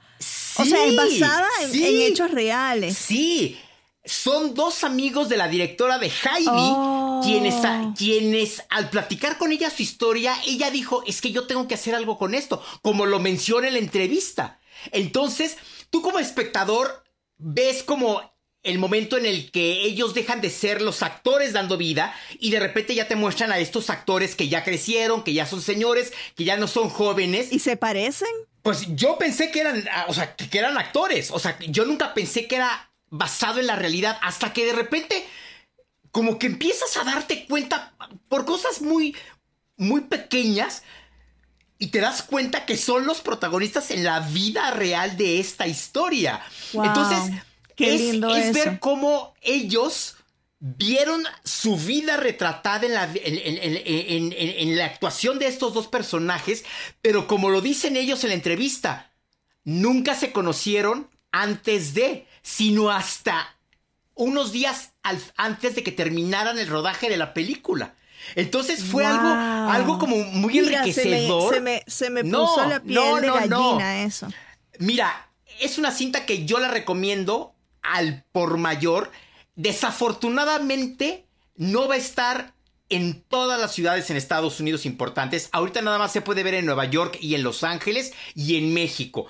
o 0.59 0.63
sea, 0.63 0.85
es 0.85 0.95
basada 0.95 1.47
en, 1.63 1.71
sí. 1.71 1.85
en 1.85 2.11
hechos 2.11 2.29
reales. 2.29 2.95
Sí, 2.95 3.59
son 4.03 4.53
dos 4.53 4.83
amigos 4.83 5.27
de 5.27 5.37
la 5.37 5.47
directora 5.47 5.97
de 5.97 6.11
Heidi, 6.11 6.49
Oh. 6.51 7.04
Quienes, 7.23 7.63
a- 7.65 7.93
quienes 7.97 8.63
al 8.69 8.89
platicar 8.89 9.37
con 9.37 9.51
ella 9.51 9.69
su 9.69 9.81
historia, 9.83 10.35
ella 10.47 10.71
dijo, 10.71 11.03
es 11.05 11.21
que 11.21 11.31
yo 11.31 11.47
tengo 11.47 11.67
que 11.67 11.75
hacer 11.75 11.95
algo 11.95 12.17
con 12.17 12.35
esto, 12.35 12.63
como 12.81 13.05
lo 13.05 13.19
menciona 13.19 13.67
en 13.67 13.73
la 13.73 13.79
entrevista. 13.79 14.59
Entonces, 14.91 15.57
tú 15.89 16.01
como 16.01 16.19
espectador 16.19 17.03
ves 17.37 17.83
como 17.83 18.33
el 18.63 18.79
momento 18.79 19.17
en 19.17 19.25
el 19.27 19.51
que 19.51 19.83
ellos 19.83 20.13
dejan 20.15 20.41
de 20.41 20.49
ser 20.49 20.81
los 20.81 21.03
actores 21.03 21.53
dando 21.53 21.77
vida 21.77 22.15
y 22.39 22.49
de 22.49 22.59
repente 22.59 22.95
ya 22.95 23.07
te 23.07 23.15
muestran 23.15 23.51
a 23.51 23.59
estos 23.59 23.91
actores 23.91 24.35
que 24.35 24.47
ya 24.49 24.63
crecieron, 24.63 25.23
que 25.23 25.33
ya 25.33 25.45
son 25.45 25.61
señores, 25.61 26.13
que 26.35 26.45
ya 26.45 26.57
no 26.57 26.67
son 26.67 26.89
jóvenes. 26.89 27.51
¿Y 27.51 27.59
se 27.59 27.77
parecen? 27.77 28.27
Pues 28.63 28.87
yo 28.95 29.19
pensé 29.19 29.51
que 29.51 29.59
eran, 29.61 29.87
ah, 29.91 30.05
o 30.07 30.13
sea, 30.15 30.35
que 30.35 30.49
que 30.49 30.57
eran 30.57 30.77
actores. 30.79 31.29
O 31.29 31.37
sea, 31.37 31.59
yo 31.59 31.85
nunca 31.85 32.15
pensé 32.15 32.47
que 32.47 32.55
era 32.55 32.91
basado 33.11 33.59
en 33.59 33.67
la 33.67 33.75
realidad 33.75 34.17
hasta 34.23 34.51
que 34.51 34.65
de 34.65 34.73
repente 34.73 35.23
como 36.15 36.39
que 36.39 36.45
empiezas 36.47 36.95
a 36.95 37.03
darte 37.03 37.45
cuenta 37.45 37.93
por 38.29 38.45
cosas 38.45 38.81
muy, 38.81 39.13
muy 39.75 39.99
pequeñas 39.99 40.81
y 41.77 41.87
te 41.87 41.99
das 41.99 42.23
cuenta 42.23 42.65
que 42.65 42.77
son 42.77 43.05
los 43.05 43.19
protagonistas 43.19 43.91
en 43.91 44.05
la 44.05 44.21
vida 44.21 44.71
real 44.71 45.17
de 45.17 45.41
esta 45.41 45.67
historia. 45.67 46.41
Wow, 46.71 46.85
Entonces, 46.85 47.41
qué 47.75 47.95
es, 47.95 47.99
lindo 47.99 48.33
es 48.33 48.53
ver 48.53 48.79
cómo 48.79 49.33
ellos 49.41 50.15
vieron 50.59 51.21
su 51.43 51.75
vida 51.75 52.15
retratada 52.15 52.85
en 52.85 52.93
la, 52.93 53.03
en- 53.13 54.31
en- 54.33 54.33
en 54.37 54.77
la 54.77 54.85
actuación 54.85 55.37
de 55.37 55.47
estos 55.47 55.73
dos 55.73 55.87
personajes, 55.87 56.63
pero 57.01 57.27
como 57.27 57.49
lo 57.49 57.59
dicen 57.59 57.97
ellos 57.97 58.23
en 58.23 58.29
la 58.29 58.35
entrevista, 58.35 59.11
nunca 59.65 60.15
se 60.15 60.31
conocieron 60.31 61.09
antes 61.33 61.93
de, 61.93 62.25
sino 62.41 62.89
hasta 62.89 63.54
unos 64.15 64.51
días 64.51 64.93
al- 65.03 65.21
antes 65.37 65.75
de 65.75 65.83
que 65.83 65.91
terminaran 65.91 66.57
el 66.57 66.67
rodaje 66.67 67.09
de 67.09 67.17
la 67.17 67.33
película. 67.33 67.93
Entonces 68.35 68.83
fue 68.83 69.03
Wow. 69.03 69.11
algo, 69.13 69.71
algo 69.71 69.99
como 69.99 70.15
muy 70.15 70.53
Mira, 70.53 70.83
se 70.85 71.05
me- 71.05 71.17
enriquecedor. 71.17 71.53
Se 71.53 71.61
me, 71.61 71.83
se 71.85 72.09
me 72.09 72.23
No, 72.23 72.45
puso 72.47 72.65
la 72.65 72.81
piel 72.81 72.95
no, 72.95 73.15
de 73.21 73.27
no, 73.27 73.33
gallina 73.35 73.49
no. 73.49 73.79
eso. 74.07 74.27
Mira, 74.79 75.29
es 75.59 75.77
una 75.77 75.91
cinta 75.91 76.25
que 76.25 76.45
yo 76.45 76.59
la 76.59 76.69
recomiendo 76.69 77.53
al 77.83 78.23
por 78.31 78.57
mayor. 78.57 79.11
Desafortunadamente, 79.55 81.25
no 81.55 81.87
va 81.87 81.95
a 81.95 81.97
estar 81.97 82.53
en 82.89 83.21
todas 83.21 83.59
las 83.59 83.73
ciudades 83.73 84.09
en 84.09 84.17
Estados 84.17 84.59
Unidos 84.59 84.85
importantes. 84.85 85.49
Ahorita 85.51 85.81
nada 85.81 85.97
más 85.97 86.11
se 86.11 86.21
puede 86.21 86.43
ver 86.43 86.53
en 86.55 86.65
Nueva 86.65 86.85
York 86.85 87.17
y 87.21 87.35
en 87.35 87.43
Los 87.43 87.63
Ángeles 87.63 88.13
y 88.35 88.57
en 88.57 88.73
México. 88.73 89.27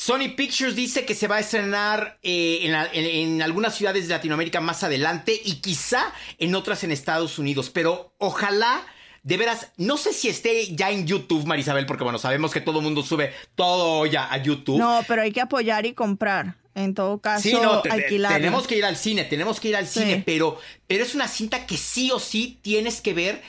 Sony 0.00 0.28
Pictures 0.36 0.76
dice 0.76 1.04
que 1.04 1.16
se 1.16 1.26
va 1.26 1.36
a 1.36 1.40
estrenar 1.40 2.20
eh, 2.22 2.60
en, 2.62 2.70
la- 2.70 2.88
en- 2.92 3.04
en 3.04 3.42
algunas 3.42 3.74
ciudades 3.74 4.06
de 4.06 4.14
Latinoamérica 4.14 4.60
más 4.60 4.84
adelante 4.84 5.40
y 5.44 5.54
quizá 5.56 6.12
en 6.38 6.54
otras 6.54 6.84
en 6.84 6.92
Estados 6.92 7.36
Unidos. 7.40 7.68
Pero 7.68 8.14
ojalá, 8.18 8.86
de 9.24 9.36
veras, 9.36 9.72
no 9.76 9.96
sé 9.96 10.12
si 10.12 10.28
esté 10.28 10.72
ya 10.76 10.92
en 10.92 11.04
YouTube, 11.04 11.44
Marisabel, 11.46 11.84
porque 11.84 12.04
bueno, 12.04 12.20
sabemos 12.20 12.52
que 12.52 12.60
todo 12.60 12.78
el 12.78 12.84
mundo 12.84 13.02
sube 13.02 13.32
todo 13.56 14.06
ya 14.06 14.32
a 14.32 14.40
YouTube. 14.40 14.78
No, 14.78 15.02
pero 15.08 15.22
hay 15.22 15.32
que 15.32 15.40
apoyar 15.40 15.84
y 15.84 15.94
comprar. 15.94 16.54
En 16.76 16.94
todo 16.94 17.18
caso, 17.20 17.42
Sí, 17.42 17.52
no, 17.60 17.82
te- 17.82 17.90
alquilarla. 17.90 18.36
tenemos 18.36 18.68
que 18.68 18.76
ir 18.78 18.84
al 18.84 18.96
cine, 18.96 19.24
tenemos 19.24 19.58
que 19.58 19.70
ir 19.70 19.74
al 19.76 19.88
Sí. 19.88 19.98
cine, 19.98 20.22
pero, 20.24 20.60
pero 20.86 21.02
es 21.02 21.16
una 21.16 21.26
cinta 21.26 21.66
que 21.66 21.76
sí 21.76 22.12
o 22.12 22.20
sí 22.20 22.60
tienes 22.62 23.00
que 23.00 23.14
ver 23.14 23.42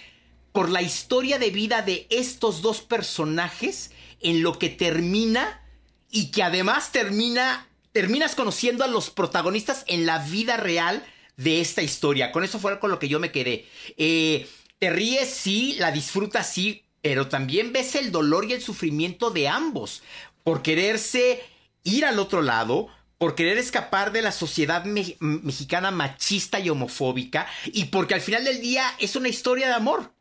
por 0.51 0.71
la 0.71 0.81
historia 0.81 1.37
de 1.37 1.51
vida 1.51 1.83
de 1.83 2.07
estos 2.09 2.63
dos 2.63 2.81
personajes 2.81 3.91
en 4.19 4.41
lo 4.41 4.57
que 4.57 4.69
termina 4.69 5.61
y 6.11 6.31
que 6.31 6.43
además 6.43 6.91
termina, 6.91 7.67
terminas 7.91 8.35
conociendo 8.35 8.83
a 8.83 8.87
los 8.87 9.09
protagonistas 9.09 9.83
en 9.87 10.05
la 10.05 10.19
vida 10.19 10.57
real 10.57 11.05
de 11.37 11.61
esta 11.61 11.81
historia. 11.81 12.31
Con 12.31 12.43
eso 12.43 12.59
fue 12.59 12.79
con 12.79 12.91
lo 12.91 12.99
que 12.99 13.07
yo 13.07 13.19
me 13.19 13.31
quedé. 13.31 13.65
Eh, 13.97 14.47
te 14.79 14.89
ríes, 14.89 15.29
sí, 15.29 15.75
la 15.79 15.91
disfrutas, 15.91 16.51
sí, 16.51 16.83
pero 17.01 17.27
también 17.27 17.71
ves 17.71 17.95
el 17.95 18.11
dolor 18.11 18.45
y 18.45 18.53
el 18.53 18.61
sufrimiento 18.61 19.31
de 19.31 19.47
ambos 19.47 20.03
por 20.43 20.61
quererse 20.61 21.41
ir 21.83 22.05
al 22.05 22.19
otro 22.19 22.41
lado, 22.41 22.87
por 23.17 23.35
querer 23.35 23.57
escapar 23.57 24.11
de 24.11 24.21
la 24.21 24.31
sociedad 24.31 24.83
me- 24.85 25.15
mexicana 25.19 25.91
machista 25.91 26.59
y 26.59 26.69
homofóbica 26.69 27.47
y 27.65 27.85
porque 27.85 28.13
al 28.13 28.21
final 28.21 28.43
del 28.43 28.61
día 28.61 28.85
es 28.99 29.15
una 29.15 29.29
historia 29.29 29.67
de 29.67 29.73
amor, 29.73 30.13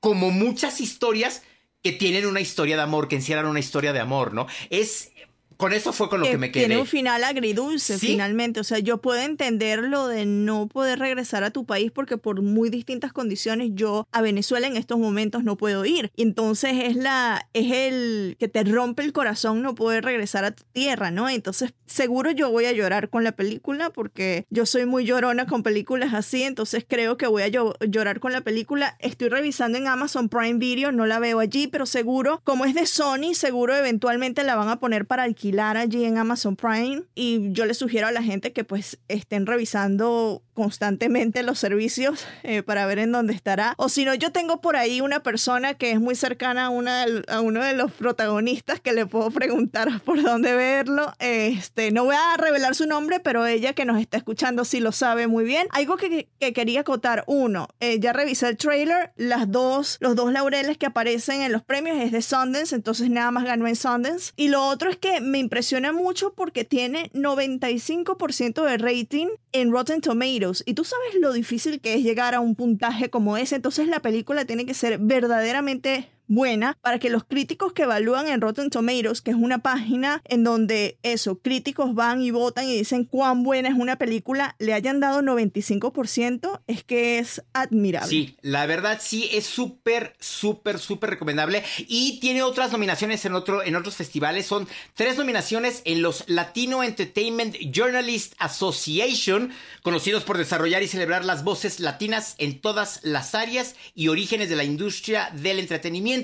como 0.00 0.30
muchas 0.30 0.80
historias 0.80 1.42
que 1.82 1.92
tienen 1.92 2.26
una 2.26 2.40
historia 2.40 2.76
de 2.76 2.82
amor, 2.82 3.08
que 3.08 3.16
encierran 3.16 3.46
una 3.46 3.60
historia 3.60 3.92
de 3.92 4.00
amor, 4.00 4.34
¿no? 4.34 4.46
Es 4.70 5.12
con 5.56 5.72
eso 5.72 5.92
fue 5.92 6.08
con 6.08 6.20
lo 6.20 6.26
que 6.26 6.38
me 6.38 6.50
quedé. 6.50 6.66
Tiene 6.66 6.80
un 6.80 6.86
final 6.86 7.24
agridulce, 7.24 7.98
Sí. 7.98 8.08
finalmente. 8.08 8.60
O 8.60 8.64
sea, 8.64 8.78
yo 8.78 8.98
puedo 9.00 9.20
entender 9.20 9.82
lo 9.84 10.06
de 10.08 10.26
no 10.26 10.66
poder 10.68 10.98
regresar 10.98 11.44
a 11.44 11.50
tu 11.50 11.64
país 11.66 11.90
porque 11.92 12.18
por 12.18 12.42
muy 12.42 12.70
distintas 12.70 13.12
condiciones 13.12 13.70
yo 13.74 14.06
a 14.12 14.22
Venezuela 14.22 14.66
en 14.66 14.76
estos 14.76 14.98
momentos 14.98 15.44
no 15.44 15.56
puedo 15.56 15.84
ir. 15.84 16.10
Y 16.16 16.22
entonces 16.22 16.72
es 16.84 16.96
la 16.96 17.48
es 17.52 17.70
el 17.72 18.36
que 18.38 18.48
te 18.48 18.64
rompe 18.64 19.02
el 19.02 19.12
corazón 19.12 19.62
no 19.62 19.74
poder 19.74 20.04
regresar 20.04 20.44
a 20.44 20.50
tu 20.50 20.64
tierra, 20.72 21.10
¿no? 21.10 21.28
Entonces, 21.28 21.72
seguro 21.86 22.30
yo 22.30 22.50
voy 22.50 22.66
a 22.66 22.72
llorar 22.72 23.08
con 23.10 23.24
la 23.24 23.32
película 23.32 23.90
porque 23.90 24.46
yo 24.50 24.66
soy 24.66 24.86
muy 24.86 25.04
llorona 25.04 25.46
con 25.46 25.62
películas 25.62 26.14
así, 26.14 26.42
entonces 26.42 26.84
creo 26.86 27.16
que 27.16 27.26
voy 27.26 27.42
a 27.42 27.48
llo- 27.48 27.76
llorar 27.86 28.20
con 28.20 28.32
la 28.32 28.40
película. 28.42 28.96
Estoy 29.00 29.28
revisando 29.28 29.78
en 29.78 29.86
Amazon 29.86 30.28
Prime 30.28 30.58
Video, 30.58 30.92
no 30.92 31.06
la 31.06 31.18
veo 31.18 31.38
allí, 31.40 31.66
pero 31.66 31.86
seguro, 31.86 32.40
como 32.44 32.64
es 32.64 32.74
de 32.74 32.86
Sony, 32.86 33.34
seguro 33.34 33.74
eventualmente 33.74 34.44
la 34.44 34.56
van 34.56 34.68
a 34.68 34.78
poner 34.80 35.06
para 35.06 35.22
alquilar 35.46 35.76
allí 35.76 36.04
en 36.04 36.18
Amazon 36.18 36.56
Prime. 36.56 37.02
Y 37.14 37.52
yo 37.52 37.66
le 37.66 37.74
sugiero 37.74 38.08
a 38.08 38.12
la 38.12 38.22
gente 38.22 38.52
que 38.52 38.64
pues 38.64 38.98
estén 39.08 39.46
revisando 39.46 40.42
constantemente 40.54 41.42
los 41.42 41.58
servicios 41.58 42.26
eh, 42.42 42.62
para 42.62 42.86
ver 42.86 42.98
en 42.98 43.12
dónde 43.12 43.34
estará. 43.34 43.74
O 43.76 43.88
si 43.88 44.04
no, 44.04 44.14
yo 44.14 44.32
tengo 44.32 44.60
por 44.60 44.74
ahí 44.74 45.00
una 45.00 45.20
persona 45.22 45.74
que 45.74 45.92
es 45.92 46.00
muy 46.00 46.14
cercana 46.14 46.66
a, 46.66 46.70
una 46.70 47.04
a 47.28 47.42
uno 47.42 47.62
de 47.62 47.74
los 47.74 47.92
protagonistas 47.92 48.80
que 48.80 48.92
le 48.92 49.06
puedo 49.06 49.30
preguntar 49.30 50.00
por 50.04 50.20
dónde 50.22 50.56
verlo. 50.56 51.12
Este, 51.20 51.92
no 51.92 52.06
voy 52.06 52.16
a 52.16 52.36
revelar 52.38 52.74
su 52.74 52.86
nombre, 52.86 53.20
pero 53.20 53.46
ella 53.46 53.74
que 53.74 53.84
nos 53.84 54.00
está 54.00 54.16
escuchando 54.16 54.64
sí 54.64 54.80
lo 54.80 54.92
sabe 54.92 55.26
muy 55.26 55.44
bien. 55.44 55.68
Algo 55.70 55.96
que, 55.96 56.28
que 56.40 56.52
quería 56.52 56.80
acotar, 56.80 57.22
uno, 57.26 57.68
eh, 57.80 58.00
ya 58.00 58.12
revisé 58.14 58.48
el 58.48 58.56
trailer, 58.56 59.12
las 59.16 59.50
dos, 59.50 59.98
los 60.00 60.16
dos 60.16 60.32
laureles 60.32 60.78
que 60.78 60.86
aparecen 60.86 61.42
en 61.42 61.52
los 61.52 61.62
premios 61.62 61.98
es 61.98 62.12
de 62.12 62.22
Sundance, 62.22 62.74
entonces 62.74 63.10
nada 63.10 63.30
más 63.30 63.44
ganó 63.44 63.66
en 63.66 63.76
Sundance. 63.76 64.32
Y 64.36 64.48
lo 64.48 64.66
otro 64.66 64.88
es 64.88 64.96
que 64.96 65.20
me 65.20 65.35
impresiona 65.38 65.92
mucho 65.92 66.32
porque 66.34 66.64
tiene 66.64 67.10
95% 67.12 68.64
de 68.64 68.78
rating 68.78 69.28
en 69.52 69.70
Rotten 69.70 70.00
Tomatoes. 70.00 70.62
Y 70.66 70.74
tú 70.74 70.84
sabes 70.84 71.14
lo 71.20 71.32
difícil 71.32 71.80
que 71.80 71.94
es 71.94 72.02
llegar 72.02 72.34
a 72.34 72.40
un 72.40 72.54
puntaje 72.54 73.10
como 73.10 73.36
ese, 73.36 73.56
entonces 73.56 73.88
la 73.88 74.00
película 74.00 74.44
tiene 74.44 74.66
que 74.66 74.74
ser 74.74 74.98
verdaderamente 74.98 76.08
buena 76.28 76.76
para 76.80 76.98
que 76.98 77.10
los 77.10 77.24
críticos 77.24 77.72
que 77.72 77.82
evalúan 77.82 78.28
en 78.28 78.40
Rotten 78.40 78.70
Tomatoes, 78.70 79.22
que 79.22 79.30
es 79.30 79.36
una 79.36 79.58
página 79.58 80.22
en 80.24 80.44
donde 80.44 80.98
eso, 81.02 81.38
críticos 81.38 81.94
van 81.94 82.22
y 82.22 82.30
votan 82.30 82.66
y 82.68 82.76
dicen 82.76 83.04
cuán 83.04 83.42
buena 83.42 83.68
es 83.68 83.74
una 83.74 83.96
película, 83.96 84.56
le 84.58 84.72
hayan 84.72 85.00
dado 85.00 85.22
95%, 85.22 86.60
es 86.66 86.84
que 86.84 87.18
es 87.18 87.42
admirable. 87.52 88.08
Sí, 88.08 88.36
la 88.42 88.66
verdad 88.66 89.00
sí 89.02 89.28
es 89.32 89.46
súper, 89.46 90.16
súper, 90.20 90.78
súper 90.78 91.10
recomendable. 91.10 91.62
Y 91.86 92.18
tiene 92.20 92.42
otras 92.42 92.72
nominaciones 92.72 93.24
en, 93.24 93.34
otro, 93.34 93.62
en 93.62 93.76
otros 93.76 93.96
festivales. 93.96 94.46
Son 94.46 94.68
tres 94.94 95.16
nominaciones 95.16 95.82
en 95.84 96.02
los 96.02 96.24
Latino 96.28 96.82
Entertainment 96.82 97.56
Journalist 97.72 98.34
Association, 98.38 99.52
conocidos 99.82 100.24
por 100.24 100.38
desarrollar 100.38 100.82
y 100.82 100.88
celebrar 100.88 101.24
las 101.24 101.44
voces 101.44 101.80
latinas 101.80 102.34
en 102.38 102.60
todas 102.60 103.00
las 103.02 103.34
áreas 103.34 103.76
y 103.94 104.08
orígenes 104.08 104.48
de 104.48 104.56
la 104.56 104.64
industria 104.64 105.30
del 105.34 105.58
entretenimiento. 105.58 106.15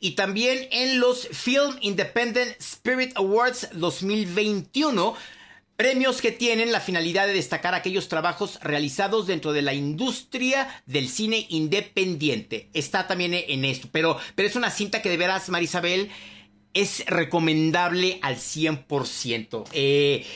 Y 0.00 0.12
también 0.12 0.68
en 0.70 1.00
los 1.00 1.28
Film 1.28 1.76
Independent 1.80 2.56
Spirit 2.60 3.16
Awards 3.16 3.68
2021. 3.72 5.14
Premios 5.76 6.20
que 6.20 6.32
tienen 6.32 6.72
la 6.72 6.80
finalidad 6.80 7.28
de 7.28 7.34
destacar 7.34 7.72
aquellos 7.72 8.08
trabajos 8.08 8.58
realizados 8.62 9.28
dentro 9.28 9.52
de 9.52 9.62
la 9.62 9.74
industria 9.74 10.82
del 10.86 11.08
cine 11.08 11.46
independiente. 11.50 12.68
Está 12.74 13.06
también 13.06 13.32
en 13.32 13.64
esto, 13.64 13.88
pero, 13.92 14.18
pero 14.34 14.48
es 14.48 14.56
una 14.56 14.72
cinta 14.72 15.02
que 15.02 15.08
de 15.08 15.16
veras, 15.16 15.48
Marisabel, 15.50 16.10
es 16.74 17.06
recomendable 17.06 18.18
al 18.22 18.38
100%. 18.38 19.66
Eh, 19.72 20.26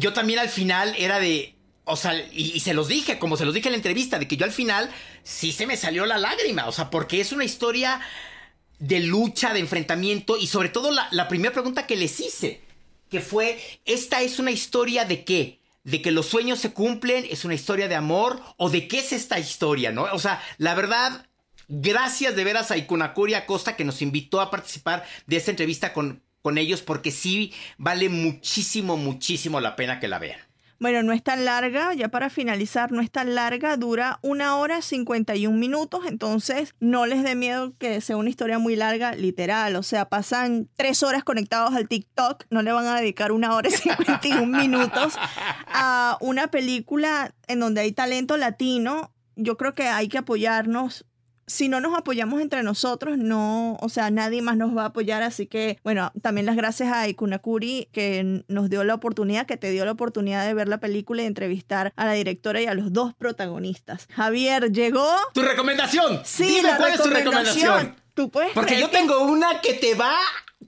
yo 0.00 0.12
también 0.12 0.40
al 0.40 0.48
final 0.48 0.94
era 0.98 1.20
de... 1.20 1.54
O 1.84 1.96
sea, 1.96 2.16
y, 2.32 2.52
y 2.54 2.60
se 2.60 2.74
los 2.74 2.88
dije, 2.88 3.18
como 3.20 3.36
se 3.36 3.44
los 3.44 3.54
dije 3.54 3.68
en 3.68 3.74
la 3.74 3.78
entrevista, 3.78 4.18
de 4.18 4.26
que 4.26 4.36
yo 4.36 4.44
al 4.44 4.52
final 4.52 4.90
sí 5.22 5.52
se 5.52 5.66
me 5.66 5.76
salió 5.76 6.04
la 6.06 6.18
lágrima. 6.18 6.66
O 6.66 6.72
sea, 6.72 6.90
porque 6.90 7.20
es 7.20 7.30
una 7.30 7.44
historia 7.44 8.00
de 8.84 9.00
lucha, 9.00 9.54
de 9.54 9.60
enfrentamiento 9.60 10.36
y 10.36 10.46
sobre 10.46 10.68
todo 10.68 10.90
la, 10.90 11.28
primera 11.28 11.54
pregunta 11.54 11.86
que 11.86 11.96
les 11.96 12.20
hice, 12.20 12.60
que 13.08 13.20
fue, 13.20 13.58
¿esta 13.86 14.20
es 14.20 14.38
una 14.38 14.50
historia 14.50 15.06
de 15.06 15.24
qué? 15.24 15.60
¿De 15.84 16.02
que 16.02 16.10
los 16.10 16.26
sueños 16.26 16.58
se 16.58 16.72
cumplen? 16.72 17.26
¿Es 17.30 17.46
una 17.46 17.54
historia 17.54 17.88
de 17.88 17.94
amor? 17.94 18.42
¿O 18.58 18.68
de 18.68 18.86
qué 18.86 18.98
es 18.98 19.12
esta 19.12 19.38
historia? 19.38 19.90
¿No? 19.90 20.04
O 20.12 20.18
sea, 20.18 20.42
la 20.58 20.74
verdad, 20.74 21.26
gracias 21.68 22.36
de 22.36 22.44
veras 22.44 22.70
a 22.70 22.76
Ikunakuri 22.76 23.32
Acosta 23.32 23.74
que 23.74 23.84
nos 23.84 24.02
invitó 24.02 24.42
a 24.42 24.50
participar 24.50 25.06
de 25.26 25.36
esta 25.36 25.50
entrevista 25.50 25.94
con, 25.94 26.22
con 26.42 26.58
ellos 26.58 26.82
porque 26.82 27.10
sí 27.10 27.54
vale 27.78 28.10
muchísimo, 28.10 28.98
muchísimo 28.98 29.60
la 29.60 29.76
pena 29.76 29.98
que 29.98 30.08
la 30.08 30.18
vean. 30.18 30.40
Bueno, 30.80 31.02
no 31.02 31.12
es 31.12 31.22
tan 31.22 31.44
larga, 31.44 31.94
ya 31.94 32.08
para 32.08 32.30
finalizar, 32.30 32.92
no 32.92 33.00
es 33.00 33.10
tan 33.10 33.34
larga, 33.34 33.76
dura 33.76 34.18
una 34.22 34.56
hora 34.56 34.82
51 34.82 35.56
minutos, 35.56 36.04
entonces 36.06 36.74
no 36.80 37.06
les 37.06 37.22
dé 37.22 37.34
miedo 37.34 37.74
que 37.78 38.00
sea 38.00 38.16
una 38.16 38.30
historia 38.30 38.58
muy 38.58 38.76
larga, 38.76 39.14
literal, 39.14 39.76
o 39.76 39.82
sea, 39.82 40.08
pasan 40.08 40.68
tres 40.76 41.02
horas 41.02 41.24
conectados 41.24 41.74
al 41.74 41.88
TikTok, 41.88 42.44
no 42.50 42.62
le 42.62 42.72
van 42.72 42.86
a 42.86 43.00
dedicar 43.00 43.32
una 43.32 43.54
hora 43.54 43.68
y 43.68 43.72
51 43.72 44.46
minutos 44.58 45.14
a 45.66 46.18
una 46.20 46.48
película 46.48 47.34
en 47.46 47.60
donde 47.60 47.82
hay 47.82 47.92
talento 47.92 48.36
latino. 48.36 49.12
Yo 49.36 49.56
creo 49.56 49.74
que 49.74 49.88
hay 49.88 50.08
que 50.08 50.18
apoyarnos 50.18 51.06
si 51.46 51.68
no 51.68 51.80
nos 51.80 51.96
apoyamos 51.96 52.40
entre 52.40 52.62
nosotros, 52.62 53.18
no, 53.18 53.76
o 53.80 53.88
sea, 53.88 54.10
nadie 54.10 54.42
más 54.42 54.56
nos 54.56 54.76
va 54.76 54.82
a 54.82 54.86
apoyar. 54.86 55.22
Así 55.22 55.46
que, 55.46 55.78
bueno, 55.84 56.12
también 56.22 56.46
las 56.46 56.56
gracias 56.56 56.92
a 56.92 57.06
Ikunakuri 57.08 57.88
que 57.92 58.44
nos 58.48 58.70
dio 58.70 58.84
la 58.84 58.94
oportunidad, 58.94 59.46
que 59.46 59.56
te 59.56 59.70
dio 59.70 59.84
la 59.84 59.92
oportunidad 59.92 60.46
de 60.46 60.54
ver 60.54 60.68
la 60.68 60.78
película 60.78 61.22
y 61.22 61.26
entrevistar 61.26 61.92
a 61.96 62.06
la 62.06 62.12
directora 62.12 62.60
y 62.60 62.66
a 62.66 62.74
los 62.74 62.92
dos 62.92 63.14
protagonistas. 63.14 64.06
Javier, 64.14 64.72
llegó. 64.72 65.06
¡Tu 65.34 65.42
recomendación! 65.42 66.20
Sí, 66.24 66.44
Dime 66.46 66.70
la 66.70 66.76
cuál 66.78 66.92
es 66.94 67.02
tu 67.02 67.08
recomendación. 67.10 67.96
Tú 68.14 68.30
puedes 68.30 68.52
Porque 68.52 68.78
yo 68.80 68.90
que- 68.90 68.96
tengo 68.98 69.20
una 69.24 69.60
que 69.60 69.74
te 69.74 69.94
va, 69.94 70.14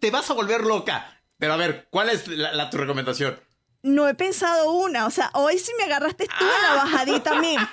te 0.00 0.10
vas 0.10 0.28
a 0.30 0.34
volver 0.34 0.62
loca. 0.62 1.20
Pero 1.38 1.52
a 1.52 1.56
ver, 1.56 1.86
¿cuál 1.90 2.08
es 2.10 2.26
la, 2.28 2.52
la- 2.52 2.70
tu 2.70 2.76
recomendación? 2.78 3.38
No 3.82 4.08
he 4.08 4.14
pensado 4.14 4.72
una, 4.72 5.06
o 5.06 5.10
sea, 5.10 5.30
hoy 5.34 5.58
sí 5.58 5.70
me 5.78 5.84
agarraste 5.84 6.26
tú 6.26 6.44
en 6.44 6.62
la 6.76 6.82
bajadita 6.82 7.36
a 7.36 7.40
mí. 7.40 7.56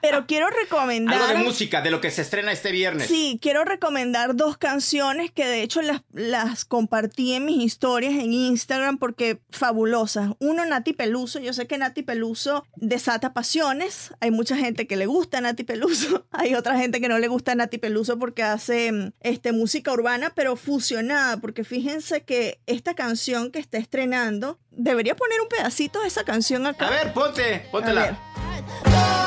Pero 0.00 0.26
quiero 0.26 0.48
recomendar. 0.50 1.20
Algo 1.20 1.38
de 1.38 1.44
música, 1.44 1.80
de 1.82 1.90
lo 1.90 2.00
que 2.00 2.10
se 2.10 2.22
estrena 2.22 2.52
este 2.52 2.72
viernes. 2.72 3.08
Sí, 3.08 3.38
quiero 3.42 3.64
recomendar 3.64 4.36
dos 4.36 4.56
canciones 4.58 5.30
que 5.30 5.46
de 5.46 5.62
hecho 5.62 5.82
las, 5.82 6.02
las 6.12 6.64
compartí 6.64 7.34
en 7.34 7.44
mis 7.44 7.62
historias 7.64 8.14
en 8.14 8.32
Instagram 8.32 8.98
porque 8.98 9.40
fabulosas. 9.50 10.30
Uno, 10.38 10.64
Nati 10.64 10.92
Peluso. 10.92 11.38
Yo 11.38 11.52
sé 11.52 11.66
que 11.66 11.78
Nati 11.78 12.02
Peluso 12.02 12.66
desata 12.76 13.32
pasiones. 13.32 14.12
Hay 14.20 14.30
mucha 14.30 14.56
gente 14.56 14.86
que 14.86 14.96
le 14.96 15.06
gusta 15.06 15.40
Nati 15.40 15.64
Peluso. 15.64 16.26
Hay 16.32 16.54
otra 16.54 16.78
gente 16.78 17.00
que 17.00 17.08
no 17.08 17.18
le 17.18 17.28
gusta 17.28 17.54
Nati 17.54 17.78
Peluso 17.78 18.18
porque 18.18 18.42
hace 18.42 18.92
mm, 18.92 19.12
este, 19.20 19.52
música 19.52 19.92
urbana, 19.92 20.32
pero 20.34 20.56
fusionada. 20.56 21.38
Porque 21.38 21.64
fíjense 21.64 22.22
que 22.22 22.60
esta 22.66 22.94
canción 22.94 23.50
que 23.50 23.58
está 23.58 23.78
estrenando, 23.78 24.58
debería 24.70 25.16
poner 25.16 25.40
un 25.40 25.48
pedacito 25.48 26.00
de 26.02 26.08
esa 26.08 26.24
canción 26.24 26.66
acá. 26.66 26.86
A 26.86 26.90
ver, 26.90 27.12
ponte, 27.12 27.64
A 27.66 27.70
póntela. 27.70 28.02
ver. 28.02 29.17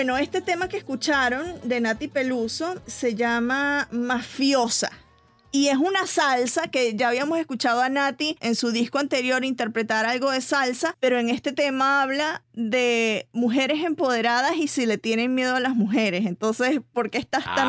Bueno, 0.00 0.16
este 0.16 0.40
tema 0.40 0.66
que 0.66 0.78
escucharon 0.78 1.44
de 1.62 1.78
Nati 1.78 2.08
Peluso 2.08 2.80
se 2.86 3.14
llama 3.14 3.86
Mafiosa. 3.90 4.90
Y 5.52 5.68
es 5.68 5.76
una 5.76 6.06
salsa 6.06 6.68
que 6.68 6.94
ya 6.96 7.08
habíamos 7.08 7.38
escuchado 7.38 7.82
a 7.82 7.90
Nati 7.90 8.38
en 8.40 8.54
su 8.54 8.70
disco 8.70 8.98
anterior 8.98 9.44
interpretar 9.44 10.06
algo 10.06 10.30
de 10.30 10.40
salsa, 10.40 10.96
pero 11.00 11.18
en 11.18 11.28
este 11.28 11.52
tema 11.52 12.00
habla 12.00 12.42
de 12.54 13.28
mujeres 13.34 13.84
empoderadas 13.84 14.56
y 14.56 14.68
si 14.68 14.86
le 14.86 14.96
tienen 14.96 15.34
miedo 15.34 15.54
a 15.56 15.60
las 15.60 15.76
mujeres. 15.76 16.24
Entonces, 16.24 16.80
¿por 16.94 17.10
qué 17.10 17.18
estás 17.18 17.44
tan... 17.44 17.68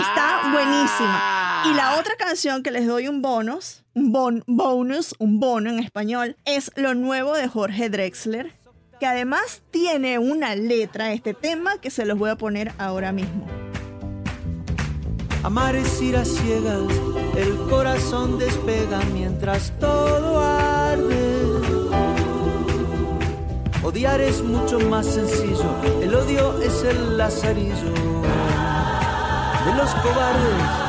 Está 0.00 0.50
buenísima. 0.50 1.62
Y 1.70 1.74
la 1.74 1.96
otra 2.00 2.14
canción 2.16 2.62
que 2.62 2.70
les 2.70 2.86
doy 2.86 3.06
un 3.06 3.20
bonus, 3.20 3.84
un 3.92 4.12
bon- 4.12 4.44
bonus, 4.46 5.14
un 5.18 5.40
bono 5.40 5.68
en 5.68 5.78
español, 5.78 6.36
es 6.46 6.70
lo 6.74 6.94
nuevo 6.94 7.34
de 7.34 7.48
Jorge 7.48 7.90
Drexler, 7.90 8.54
que 8.98 9.06
además 9.06 9.62
tiene 9.70 10.18
una 10.18 10.54
letra, 10.54 11.12
este 11.12 11.34
tema, 11.34 11.78
que 11.80 11.90
se 11.90 12.06
los 12.06 12.18
voy 12.18 12.30
a 12.30 12.36
poner 12.36 12.72
ahora 12.78 13.12
mismo. 13.12 13.46
Amar 15.42 15.76
es 15.76 16.00
ir 16.02 16.16
a 16.16 16.24
ciegas, 16.24 16.82
el 17.36 17.56
corazón 17.68 18.38
despega 18.38 19.00
mientras 19.12 19.72
todo 19.78 20.40
arde. 20.40 21.46
Odiar 23.84 24.20
es 24.20 24.42
mucho 24.42 24.80
más 24.80 25.06
sencillo, 25.06 25.70
el 26.02 26.14
odio 26.14 26.60
es 26.60 26.82
el 26.82 27.16
lazarillo 27.16 27.92
de 29.66 29.74
los 29.76 29.94
cobardes. 29.94 30.85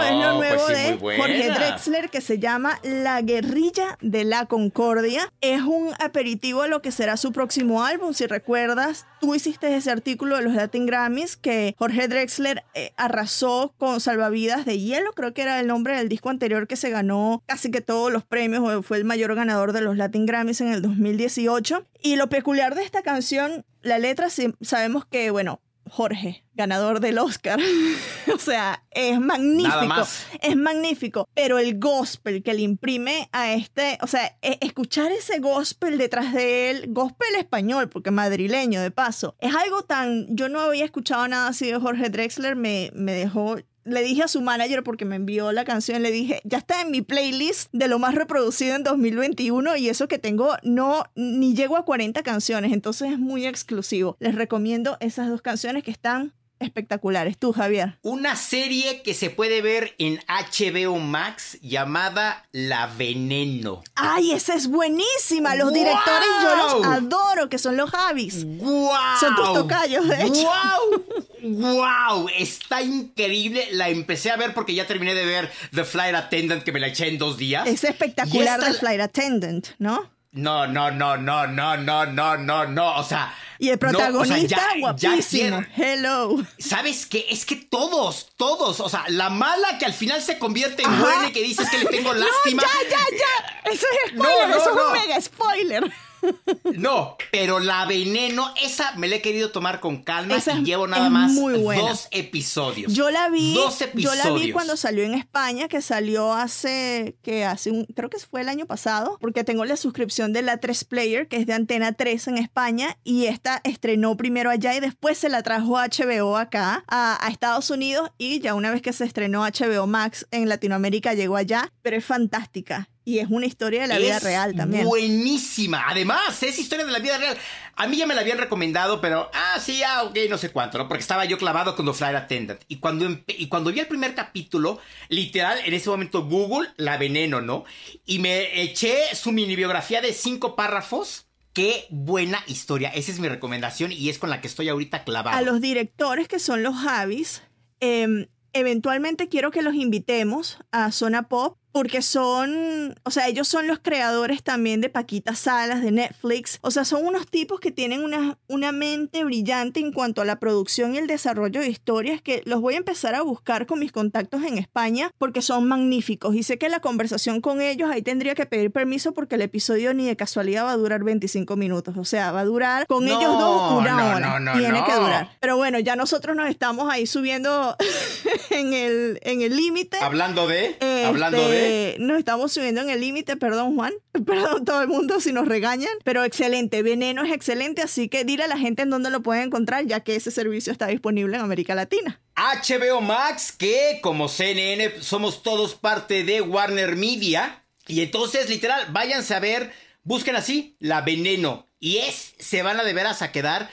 Es 0.00 0.14
lo 0.14 0.36
pues 0.36 0.54
nuevo 0.54 0.66
sí, 0.68 0.72
de 0.72 1.16
Jorge. 1.18 1.50
Drexler 1.50 2.10
que 2.10 2.20
se 2.20 2.38
llama 2.38 2.78
La 2.82 3.20
Guerrilla 3.22 3.98
de 4.00 4.24
la 4.24 4.46
Concordia. 4.46 5.32
Es 5.40 5.62
un 5.62 5.90
aperitivo 5.98 6.62
a 6.62 6.68
lo 6.68 6.82
que 6.82 6.92
será 6.92 7.16
su 7.16 7.32
próximo 7.32 7.84
álbum. 7.84 8.14
Si 8.14 8.26
recuerdas, 8.26 9.06
tú 9.20 9.34
hiciste 9.34 9.74
ese 9.76 9.90
artículo 9.90 10.36
de 10.36 10.42
los 10.42 10.54
Latin 10.54 10.86
Grammys 10.86 11.36
que 11.36 11.74
Jorge 11.78 12.08
Drexler 12.08 12.64
eh, 12.74 12.92
arrasó 12.96 13.74
con 13.78 14.00
Salvavidas 14.00 14.64
de 14.64 14.78
Hielo, 14.78 15.12
creo 15.12 15.34
que 15.34 15.42
era 15.42 15.60
el 15.60 15.66
nombre 15.66 15.96
del 15.96 16.08
disco 16.08 16.30
anterior 16.30 16.66
que 16.66 16.76
se 16.76 16.90
ganó 16.90 17.42
casi 17.46 17.70
que 17.70 17.80
todos 17.80 18.12
los 18.12 18.24
premios, 18.24 18.62
o 18.62 18.82
fue 18.82 18.98
el 18.98 19.04
mayor 19.04 19.34
ganador 19.34 19.72
de 19.72 19.80
los 19.80 19.96
Latin 19.96 20.26
Grammys 20.26 20.60
en 20.60 20.72
el 20.72 20.82
2018. 20.82 21.84
Y 22.02 22.16
lo 22.16 22.28
peculiar 22.28 22.74
de 22.74 22.82
esta 22.82 23.02
canción, 23.02 23.64
la 23.82 23.98
letra, 23.98 24.28
sabemos 24.60 25.04
que, 25.04 25.30
bueno, 25.30 25.60
Jorge, 25.94 26.42
ganador 26.54 27.00
del 27.00 27.18
Oscar. 27.18 27.60
o 28.34 28.38
sea, 28.38 28.82
es 28.92 29.20
magnífico. 29.20 29.68
Nada 29.68 29.84
más. 29.84 30.26
Es 30.40 30.56
magnífico. 30.56 31.28
Pero 31.34 31.58
el 31.58 31.78
gospel 31.78 32.42
que 32.42 32.54
le 32.54 32.62
imprime 32.62 33.28
a 33.30 33.52
este, 33.52 33.98
o 34.00 34.06
sea, 34.06 34.38
e- 34.40 34.56
escuchar 34.62 35.12
ese 35.12 35.38
gospel 35.40 35.98
detrás 35.98 36.32
de 36.32 36.70
él, 36.70 36.86
gospel 36.88 37.34
español, 37.38 37.90
porque 37.90 38.10
madrileño 38.10 38.80
de 38.80 38.90
paso, 38.90 39.36
es 39.38 39.54
algo 39.54 39.82
tan. 39.82 40.34
Yo 40.34 40.48
no 40.48 40.60
había 40.60 40.86
escuchado 40.86 41.28
nada 41.28 41.48
así 41.48 41.70
de 41.70 41.78
Jorge 41.78 42.08
Drexler, 42.08 42.56
me, 42.56 42.90
me 42.94 43.12
dejó. 43.12 43.58
Le 43.84 44.02
dije 44.02 44.22
a 44.22 44.28
su 44.28 44.40
manager 44.40 44.82
porque 44.82 45.04
me 45.04 45.16
envió 45.16 45.52
la 45.52 45.64
canción, 45.64 46.02
le 46.02 46.10
dije, 46.10 46.40
ya 46.44 46.58
está 46.58 46.80
en 46.80 46.90
mi 46.90 47.02
playlist 47.02 47.68
de 47.72 47.88
lo 47.88 47.98
más 47.98 48.14
reproducido 48.14 48.76
en 48.76 48.84
2021 48.84 49.76
y 49.76 49.88
eso 49.88 50.08
que 50.08 50.18
tengo 50.18 50.56
no 50.62 51.04
ni 51.14 51.54
llego 51.54 51.76
a 51.76 51.84
40 51.84 52.22
canciones, 52.22 52.72
entonces 52.72 53.12
es 53.12 53.18
muy 53.18 53.46
exclusivo. 53.46 54.16
Les 54.20 54.34
recomiendo 54.34 54.96
esas 55.00 55.28
dos 55.28 55.42
canciones 55.42 55.82
que 55.82 55.90
están 55.90 56.32
espectaculares. 56.62 57.38
Tú, 57.38 57.52
Javier. 57.52 57.98
Una 58.02 58.36
serie 58.36 59.02
que 59.02 59.14
se 59.14 59.30
puede 59.30 59.62
ver 59.62 59.94
en 59.98 60.20
HBO 60.28 60.98
Max 60.98 61.58
llamada 61.60 62.46
La 62.52 62.86
Veneno. 62.86 63.82
Ay, 63.94 64.32
esa 64.32 64.54
es 64.54 64.68
buenísima. 64.68 65.54
Los 65.54 65.72
directores 65.72 66.28
yo 66.42 66.56
los 66.56 66.86
adoro, 66.86 67.48
que 67.48 67.58
son 67.58 67.76
los 67.76 67.90
Javis. 67.90 68.44
¡Wow! 68.44 68.90
Son 69.20 69.34
tus 69.36 69.52
tocayos, 69.52 70.08
de 70.08 70.22
hecho. 70.22 70.42
¡Wow! 70.42 71.22
¡Wow! 71.42 72.28
Está 72.38 72.82
increíble. 72.82 73.68
La 73.72 73.88
empecé 73.88 74.30
a 74.30 74.36
ver 74.36 74.54
porque 74.54 74.74
ya 74.74 74.86
terminé 74.86 75.14
de 75.14 75.24
ver 75.24 75.50
The 75.74 75.84
Flight 75.84 76.14
Attendant, 76.14 76.62
que 76.62 76.72
me 76.72 76.80
la 76.80 76.88
eché 76.88 77.08
en 77.08 77.18
dos 77.18 77.36
días. 77.36 77.66
Es 77.66 77.84
espectacular 77.84 78.58
esta- 78.60 78.72
de 78.72 78.78
Flight 78.78 79.00
Attendant, 79.00 79.66
¿no? 79.78 80.10
No, 80.32 80.66
no, 80.66 80.90
no, 80.90 81.16
no, 81.18 81.46
no, 81.46 81.76
no, 81.76 82.06
no, 82.06 82.36
no, 82.38 82.66
no. 82.66 82.96
O 82.96 83.04
sea. 83.04 83.34
Y 83.58 83.68
el 83.68 83.78
no, 83.80 83.88
o 83.88 83.90
sea, 83.92 84.08
protagonista, 84.08 84.38
ya- 84.46 84.56
ya 84.74 84.80
guapísimo. 84.80 85.62
Hello. 85.76 86.36
¿Sabes 86.58 87.06
qué? 87.06 87.26
Es 87.30 87.44
que 87.44 87.56
todos, 87.56 88.32
todos, 88.36 88.80
o 88.80 88.88
sea, 88.88 89.04
la 89.08 89.28
mala 89.30 89.78
que 89.78 89.84
al 89.84 89.92
final 89.92 90.20
se 90.22 90.38
convierte 90.38 90.82
en 90.82 90.88
Ajá. 90.88 91.02
buena 91.02 91.28
y 91.28 91.32
que 91.32 91.42
dices 91.42 91.68
que 91.70 91.78
le 91.78 91.84
tengo 91.84 92.12
lástima. 92.14 92.62
No, 92.62 92.68
ya, 92.82 92.90
ya, 92.90 93.16
ya. 93.18 93.70
Eso 93.70 93.86
es 94.06 94.14
No, 94.14 94.24
spoiler, 94.24 94.48
no, 94.48 94.56
eso 94.56 94.70
es 94.70 94.76
no. 94.76 94.86
un 94.86 94.92
mega 94.92 95.20
spoiler. 95.20 95.92
No, 96.74 97.16
pero 97.30 97.60
la 97.60 97.84
veneno, 97.86 98.52
esa 98.62 98.94
me 98.96 99.08
la 99.08 99.16
he 99.16 99.22
querido 99.22 99.50
tomar 99.50 99.80
con 99.80 100.02
calma 100.02 100.36
Esa 100.36 100.54
y 100.58 100.64
llevo 100.64 100.86
nada 100.86 101.10
más 101.10 101.34
dos 101.34 102.08
episodios. 102.10 102.92
Yo 102.92 103.10
la 103.10 103.28
vi, 103.28 103.54
Dos 103.54 103.78
yo 103.78 103.84
episodios. 103.86 104.24
la 104.24 104.30
vi 104.32 104.52
cuando 104.52 104.76
salió 104.76 105.04
en 105.04 105.14
España, 105.14 105.68
que 105.68 105.82
salió 105.82 106.32
hace, 106.32 107.16
que 107.22 107.44
hace 107.44 107.70
un, 107.70 107.84
creo 107.86 108.08
que 108.10 108.18
fue 108.18 108.40
el 108.40 108.48
año 108.48 108.66
pasado, 108.66 109.18
porque 109.20 109.44
tengo 109.44 109.64
la 109.64 109.76
suscripción 109.76 110.32
de 110.32 110.42
la 110.42 110.58
3 110.58 110.84
Player, 110.84 111.28
que 111.28 111.36
es 111.36 111.46
de 111.46 111.52
Antena 111.52 111.92
3 111.92 112.28
en 112.28 112.38
España, 112.38 112.96
y 113.04 113.26
esta 113.26 113.60
estrenó 113.64 114.16
primero 114.16 114.50
allá 114.50 114.74
y 114.74 114.80
después 114.80 115.18
se 115.18 115.28
la 115.28 115.42
trajo 115.42 115.78
a 115.78 115.86
HBO 115.88 116.36
acá, 116.36 116.84
a, 116.88 117.24
a 117.24 117.28
Estados 117.30 117.70
Unidos, 117.70 118.10
y 118.18 118.40
ya 118.40 118.54
una 118.54 118.70
vez 118.70 118.82
que 118.82 118.92
se 118.92 119.04
estrenó 119.04 119.42
HBO 119.44 119.86
Max 119.86 120.26
en 120.30 120.48
Latinoamérica 120.48 121.14
llegó 121.14 121.36
allá, 121.36 121.72
pero 121.82 121.96
es 121.96 122.04
fantástica. 122.04 122.88
Y 123.04 123.18
es 123.18 123.28
una 123.30 123.46
historia 123.46 123.82
de 123.82 123.88
la 123.88 123.98
vida 123.98 124.20
real 124.20 124.54
también. 124.54 124.86
Buenísima. 124.86 125.84
Además, 125.88 126.40
es 126.42 126.58
historia 126.58 126.86
de 126.86 126.92
la 126.92 127.00
vida 127.00 127.18
real. 127.18 127.36
A 127.74 127.88
mí 127.88 127.96
ya 127.96 128.06
me 128.06 128.14
la 128.14 128.20
habían 128.20 128.38
recomendado, 128.38 129.00
pero, 129.00 129.28
ah, 129.34 129.58
sí, 129.58 129.82
ah, 129.82 130.04
ok, 130.04 130.16
no 130.30 130.38
sé 130.38 130.50
cuánto, 130.50 130.78
¿no? 130.78 130.86
Porque 130.86 131.00
estaba 131.00 131.24
yo 131.24 131.36
clavado 131.36 131.74
con 131.74 131.86
The 131.86 131.94
Flight 131.94 132.16
Attendant. 132.16 132.60
Y 132.68 132.76
cuando, 132.76 133.08
y 133.26 133.48
cuando 133.48 133.72
vi 133.72 133.80
el 133.80 133.88
primer 133.88 134.14
capítulo, 134.14 134.78
literal, 135.08 135.58
en 135.64 135.74
ese 135.74 135.90
momento 135.90 136.26
Google, 136.26 136.68
la 136.76 136.96
veneno, 136.96 137.40
¿no? 137.40 137.64
Y 138.06 138.20
me 138.20 138.62
eché 138.62 139.14
su 139.14 139.32
mini 139.32 139.56
biografía 139.56 140.00
de 140.00 140.12
cinco 140.12 140.54
párrafos. 140.54 141.26
Qué 141.52 141.86
buena 141.90 142.42
historia. 142.46 142.88
Esa 142.90 143.10
es 143.10 143.18
mi 143.18 143.28
recomendación 143.28 143.92
y 143.92 144.08
es 144.08 144.18
con 144.18 144.30
la 144.30 144.40
que 144.40 144.46
estoy 144.46 144.68
ahorita 144.68 145.04
clavado. 145.04 145.36
a 145.36 145.42
los 145.42 145.60
directores 145.60 146.28
que 146.28 146.38
son 146.38 146.62
los 146.62 146.74
Javis, 146.76 147.42
eh, 147.80 148.28
eventualmente 148.54 149.28
quiero 149.28 149.50
que 149.50 149.60
los 149.60 149.74
invitemos 149.74 150.58
a 150.70 150.92
Zona 150.92 151.28
Pop 151.28 151.58
porque 151.72 152.02
son, 152.02 152.94
o 153.04 153.10
sea, 153.10 153.28
ellos 153.28 153.48
son 153.48 153.66
los 153.66 153.78
creadores 153.78 154.42
también 154.42 154.80
de 154.80 154.88
Paquita 154.90 155.34
Salas, 155.34 155.82
de 155.82 155.90
Netflix. 155.90 156.58
O 156.62 156.70
sea, 156.70 156.84
son 156.84 157.06
unos 157.06 157.26
tipos 157.26 157.60
que 157.60 157.70
tienen 157.70 158.04
una, 158.04 158.38
una 158.48 158.72
mente 158.72 159.24
brillante 159.24 159.80
en 159.80 159.92
cuanto 159.92 160.20
a 160.20 160.24
la 160.24 160.38
producción 160.38 160.94
y 160.94 160.98
el 160.98 161.06
desarrollo 161.06 161.60
de 161.60 161.68
historias 161.68 162.20
que 162.20 162.42
los 162.44 162.60
voy 162.60 162.74
a 162.74 162.78
empezar 162.78 163.14
a 163.14 163.22
buscar 163.22 163.66
con 163.66 163.78
mis 163.78 163.90
contactos 163.92 164.42
en 164.44 164.58
España 164.58 165.10
porque 165.18 165.40
son 165.42 165.66
magníficos. 165.66 166.34
Y 166.34 166.42
sé 166.42 166.58
que 166.58 166.68
la 166.68 166.80
conversación 166.80 167.40
con 167.40 167.60
ellos 167.62 167.90
ahí 167.90 168.02
tendría 168.02 168.34
que 168.34 168.46
pedir 168.46 168.70
permiso 168.70 169.12
porque 169.12 169.36
el 169.36 169.42
episodio 169.42 169.94
ni 169.94 170.06
de 170.06 170.16
casualidad 170.16 170.64
va 170.66 170.72
a 170.72 170.76
durar 170.76 171.02
25 171.04 171.56
minutos. 171.56 171.96
O 171.96 172.04
sea, 172.04 172.32
va 172.32 172.40
a 172.40 172.44
durar 172.44 172.86
con 172.86 173.04
No, 173.06 173.18
ellos 173.18 173.38
dos 173.38 173.80
una 173.80 173.90
no, 173.92 174.16
hora. 174.16 174.20
no, 174.20 174.40
no, 174.40 174.58
Tiene 174.58 174.84
que 174.84 174.94
durar. 174.94 175.30
Pero 175.40 175.56
bueno, 175.56 175.78
ya 175.78 175.96
nosotros 175.96 176.36
nos 176.36 176.48
estamos 176.50 176.92
ahí 176.92 177.06
subiendo 177.06 177.76
en 178.50 178.72
el 178.74 179.18
en 179.22 179.40
el 179.42 179.56
límite. 179.56 179.96
Hablando 180.00 180.46
de, 180.46 180.66
Este, 180.66 181.04
hablando 181.06 181.48
de. 181.48 181.61
Nos 181.98 182.18
estamos 182.18 182.52
subiendo 182.52 182.80
en 182.80 182.90
el 182.90 183.00
límite, 183.00 183.36
perdón 183.36 183.74
Juan, 183.74 183.92
perdón 184.26 184.64
todo 184.64 184.82
el 184.82 184.88
mundo 184.88 185.20
si 185.20 185.32
nos 185.32 185.46
regañan, 185.46 185.92
pero 186.04 186.24
excelente, 186.24 186.82
Veneno 186.82 187.24
es 187.24 187.32
excelente, 187.32 187.82
así 187.82 188.08
que 188.08 188.24
dile 188.24 188.44
a 188.44 188.48
la 188.48 188.58
gente 188.58 188.82
en 188.82 188.90
dónde 188.90 189.10
lo 189.10 189.22
pueden 189.22 189.44
encontrar, 189.44 189.86
ya 189.86 190.00
que 190.00 190.16
ese 190.16 190.30
servicio 190.30 190.72
está 190.72 190.86
disponible 190.86 191.36
en 191.36 191.42
América 191.42 191.74
Latina. 191.74 192.20
HBO 192.36 193.00
Max, 193.00 193.52
que 193.52 194.00
como 194.02 194.28
CNN 194.28 195.00
somos 195.00 195.42
todos 195.42 195.74
parte 195.74 196.24
de 196.24 196.40
Warner 196.40 196.96
Media. 196.96 197.64
Y 197.86 198.00
entonces, 198.00 198.48
literal, 198.48 198.86
váyanse 198.90 199.34
a 199.34 199.40
ver, 199.40 199.72
busquen 200.02 200.36
así, 200.36 200.76
La 200.78 201.02
Veneno. 201.02 201.68
Y 201.78 201.98
es, 201.98 202.34
se 202.38 202.62
van 202.62 202.78
a 202.80 202.84
de 202.84 202.92
veras 202.92 203.22
a 203.22 203.32
quedar 203.32 203.70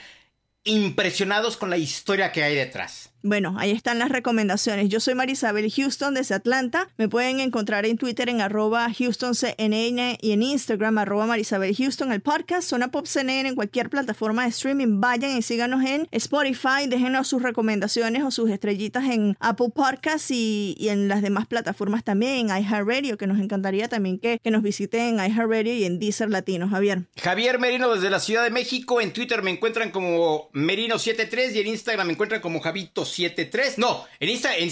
impresionados 0.63 1.58
con 1.58 1.69
la 1.69 1.78
historia 1.78 2.32
que 2.32 2.43
hay 2.43 2.56
detrás. 2.56 3.09
Bueno, 3.21 3.55
ahí 3.60 3.71
están 3.71 3.99
las 3.99 4.10
recomendaciones. 4.10 4.88
Yo 4.88 5.01
soy 5.01 5.13
Marisabel 5.13 5.69
Houston 5.69 6.13
desde 6.13 6.36
Atlanta. 6.36 6.88
Me 6.97 7.10
pueden 7.10 7.41
encontrar 7.41 7.86
en 7.86 7.97
Twitter 7.97 8.29
en 8.29 8.39
arroba 8.39 8.88
HoustonCNN 8.88 10.17
y 10.21 10.32
en 10.32 10.41
Instagram 10.41 10.97
arroba 10.99 11.25
Marisabel 11.25 11.75
Houston. 11.75 12.13
El 12.13 12.21
podcast 12.21 12.69
Zona 12.69 12.91
Pop 12.91 13.08
CNN 13.08 13.49
en 13.49 13.55
cualquier 13.55 13.89
plataforma 13.89 14.43
de 14.43 14.49
streaming. 14.49 15.01
Vayan 15.01 15.36
y 15.36 15.41
síganos 15.41 15.84
en 15.84 16.08
Spotify. 16.12 16.88
Déjenos 16.88 17.27
sus 17.27 17.43
recomendaciones 17.43 18.23
o 18.23 18.32
sus 18.32 18.49
estrellitas 18.49 19.03
en 19.03 19.36
Apple 19.41 19.71
Podcasts 19.75 20.32
y, 20.32 20.77
en 20.79 21.10
las 21.10 21.21
demás 21.21 21.45
plataformas 21.45 22.05
también. 22.05 22.49
En 22.49 22.63
iHeartRadio, 22.63 23.17
que 23.17 23.27
nos 23.27 23.39
encantaría 23.39 23.89
también 23.89 24.17
que, 24.19 24.39
que 24.41 24.49
nos 24.49 24.63
visiten 24.63 25.19
en 25.19 25.32
iHeartRadio 25.32 25.73
y 25.73 25.84
en 25.84 25.99
Deezer 25.99 26.29
Latino. 26.29 26.69
Javier. 26.69 27.03
Javier 27.21 27.60
Merino 27.60 27.93
desde 27.93 28.10
la 28.10 28.21
Ciudad 28.21 28.45
de 28.45 28.51
México. 28.51 29.01
En 29.01 29.12
Twitter 29.12 29.43
me 29.43 29.51
encuentran 29.51 29.91
como 29.91 30.49
Merino73 30.53 31.53
y 31.53 31.60
en 31.60 31.67
Instagram 31.67 32.08
me 32.08 32.13
encuentran 32.13 32.39
como 32.39 32.62
Javito73. 33.10 33.78
No, 33.78 34.06
en, 34.19 34.30
Insta, 34.30 34.56
en, 34.56 34.69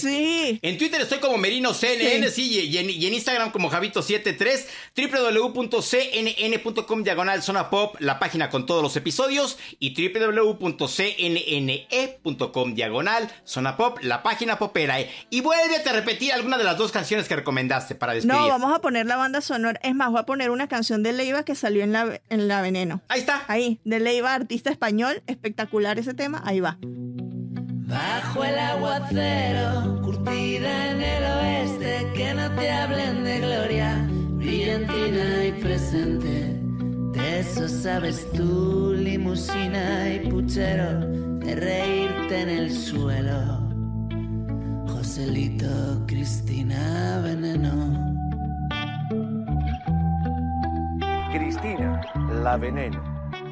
en 0.61 0.77
Twitter 0.77 1.01
estoy 1.01 1.19
como 1.19 1.37
Merino 1.37 1.73
CNN, 1.73 2.29
sí, 2.29 2.59
y, 2.59 2.59
y 2.61 2.77
en, 2.77 2.89
y 2.89 3.05
en 3.05 3.13
Instagram 3.13 3.51
como 3.51 3.69
Javito73. 3.71 4.65
www.cnn.com 5.53 7.03
diagonal 7.03 7.43
zona 7.43 7.69
pop, 7.69 7.95
la 7.99 8.19
página 8.19 8.49
con 8.49 8.65
todos 8.65 8.81
los 8.81 8.95
episodios. 8.95 9.57
Y 9.79 9.93
www.cnne.com 9.93 10.67
diagonal 12.73 13.31
zona 13.43 13.77
pop, 13.77 13.99
la 14.01 14.23
página 14.23 14.57
popera. 14.57 14.97
Y 15.29 15.41
vuélvete 15.41 15.89
a 15.89 15.93
repetir 15.93 16.33
alguna 16.33 16.57
de 16.57 16.63
las 16.63 16.77
dos 16.77 16.91
canciones 16.91 17.27
que 17.27 17.35
recomendaste 17.35 17.95
para 17.95 18.13
despedir. 18.13 18.39
No, 18.39 18.47
vamos 18.47 18.73
a 18.75 18.79
poner 18.79 19.05
la 19.05 19.17
banda 19.17 19.41
sonora. 19.41 19.79
Es 19.83 19.95
más, 19.95 20.09
voy 20.11 20.19
a 20.19 20.23
poner 20.23 20.49
una 20.51 20.67
canción 20.67 21.03
de 21.03 21.13
Leiva 21.13 21.43
que 21.43 21.55
salió 21.55 21.83
en 21.83 21.93
la, 21.93 22.21
en 22.29 22.47
la 22.47 22.61
Veneno. 22.61 23.01
Ahí 23.07 23.19
está. 23.19 23.43
Ahí, 23.47 23.79
de 23.83 23.99
Leiva, 23.99 24.33
artista 24.33 24.69
español. 24.69 25.21
Espectacular 25.27 25.99
ese 25.99 26.13
tema. 26.13 26.41
Ahí 26.45 26.59
va. 26.59 26.77
Bajo 27.87 28.43
el 28.43 28.59
aguacero, 28.59 30.01
curtida 30.01 30.91
en 30.91 31.01
el 31.01 31.23
oeste, 31.23 32.11
que 32.13 32.33
no 32.33 32.53
te 32.55 32.69
hablen 32.69 33.23
de 33.23 33.39
gloria, 33.39 34.05
brillantina 34.31 35.45
y 35.45 35.53
presente. 35.53 36.59
De 37.13 37.39
eso 37.39 37.69
sabes 37.69 38.29
tú, 38.33 38.93
limusina 38.93 40.13
y 40.13 40.29
puchero, 40.29 40.99
de 41.39 41.55
reírte 41.55 42.41
en 42.41 42.49
el 42.49 42.73
suelo. 42.73 43.63
Joselito, 44.89 46.03
Cristina, 46.07 47.21
veneno. 47.23 48.13
Cristina, 51.31 52.01
la 52.43 52.57
veneno. 52.57 53.01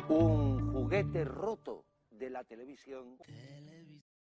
Un 0.10 0.74
juguete 0.74 1.24
roto 1.24 1.86
de 2.12 2.30
la 2.30 2.44
televisión. 2.44 3.18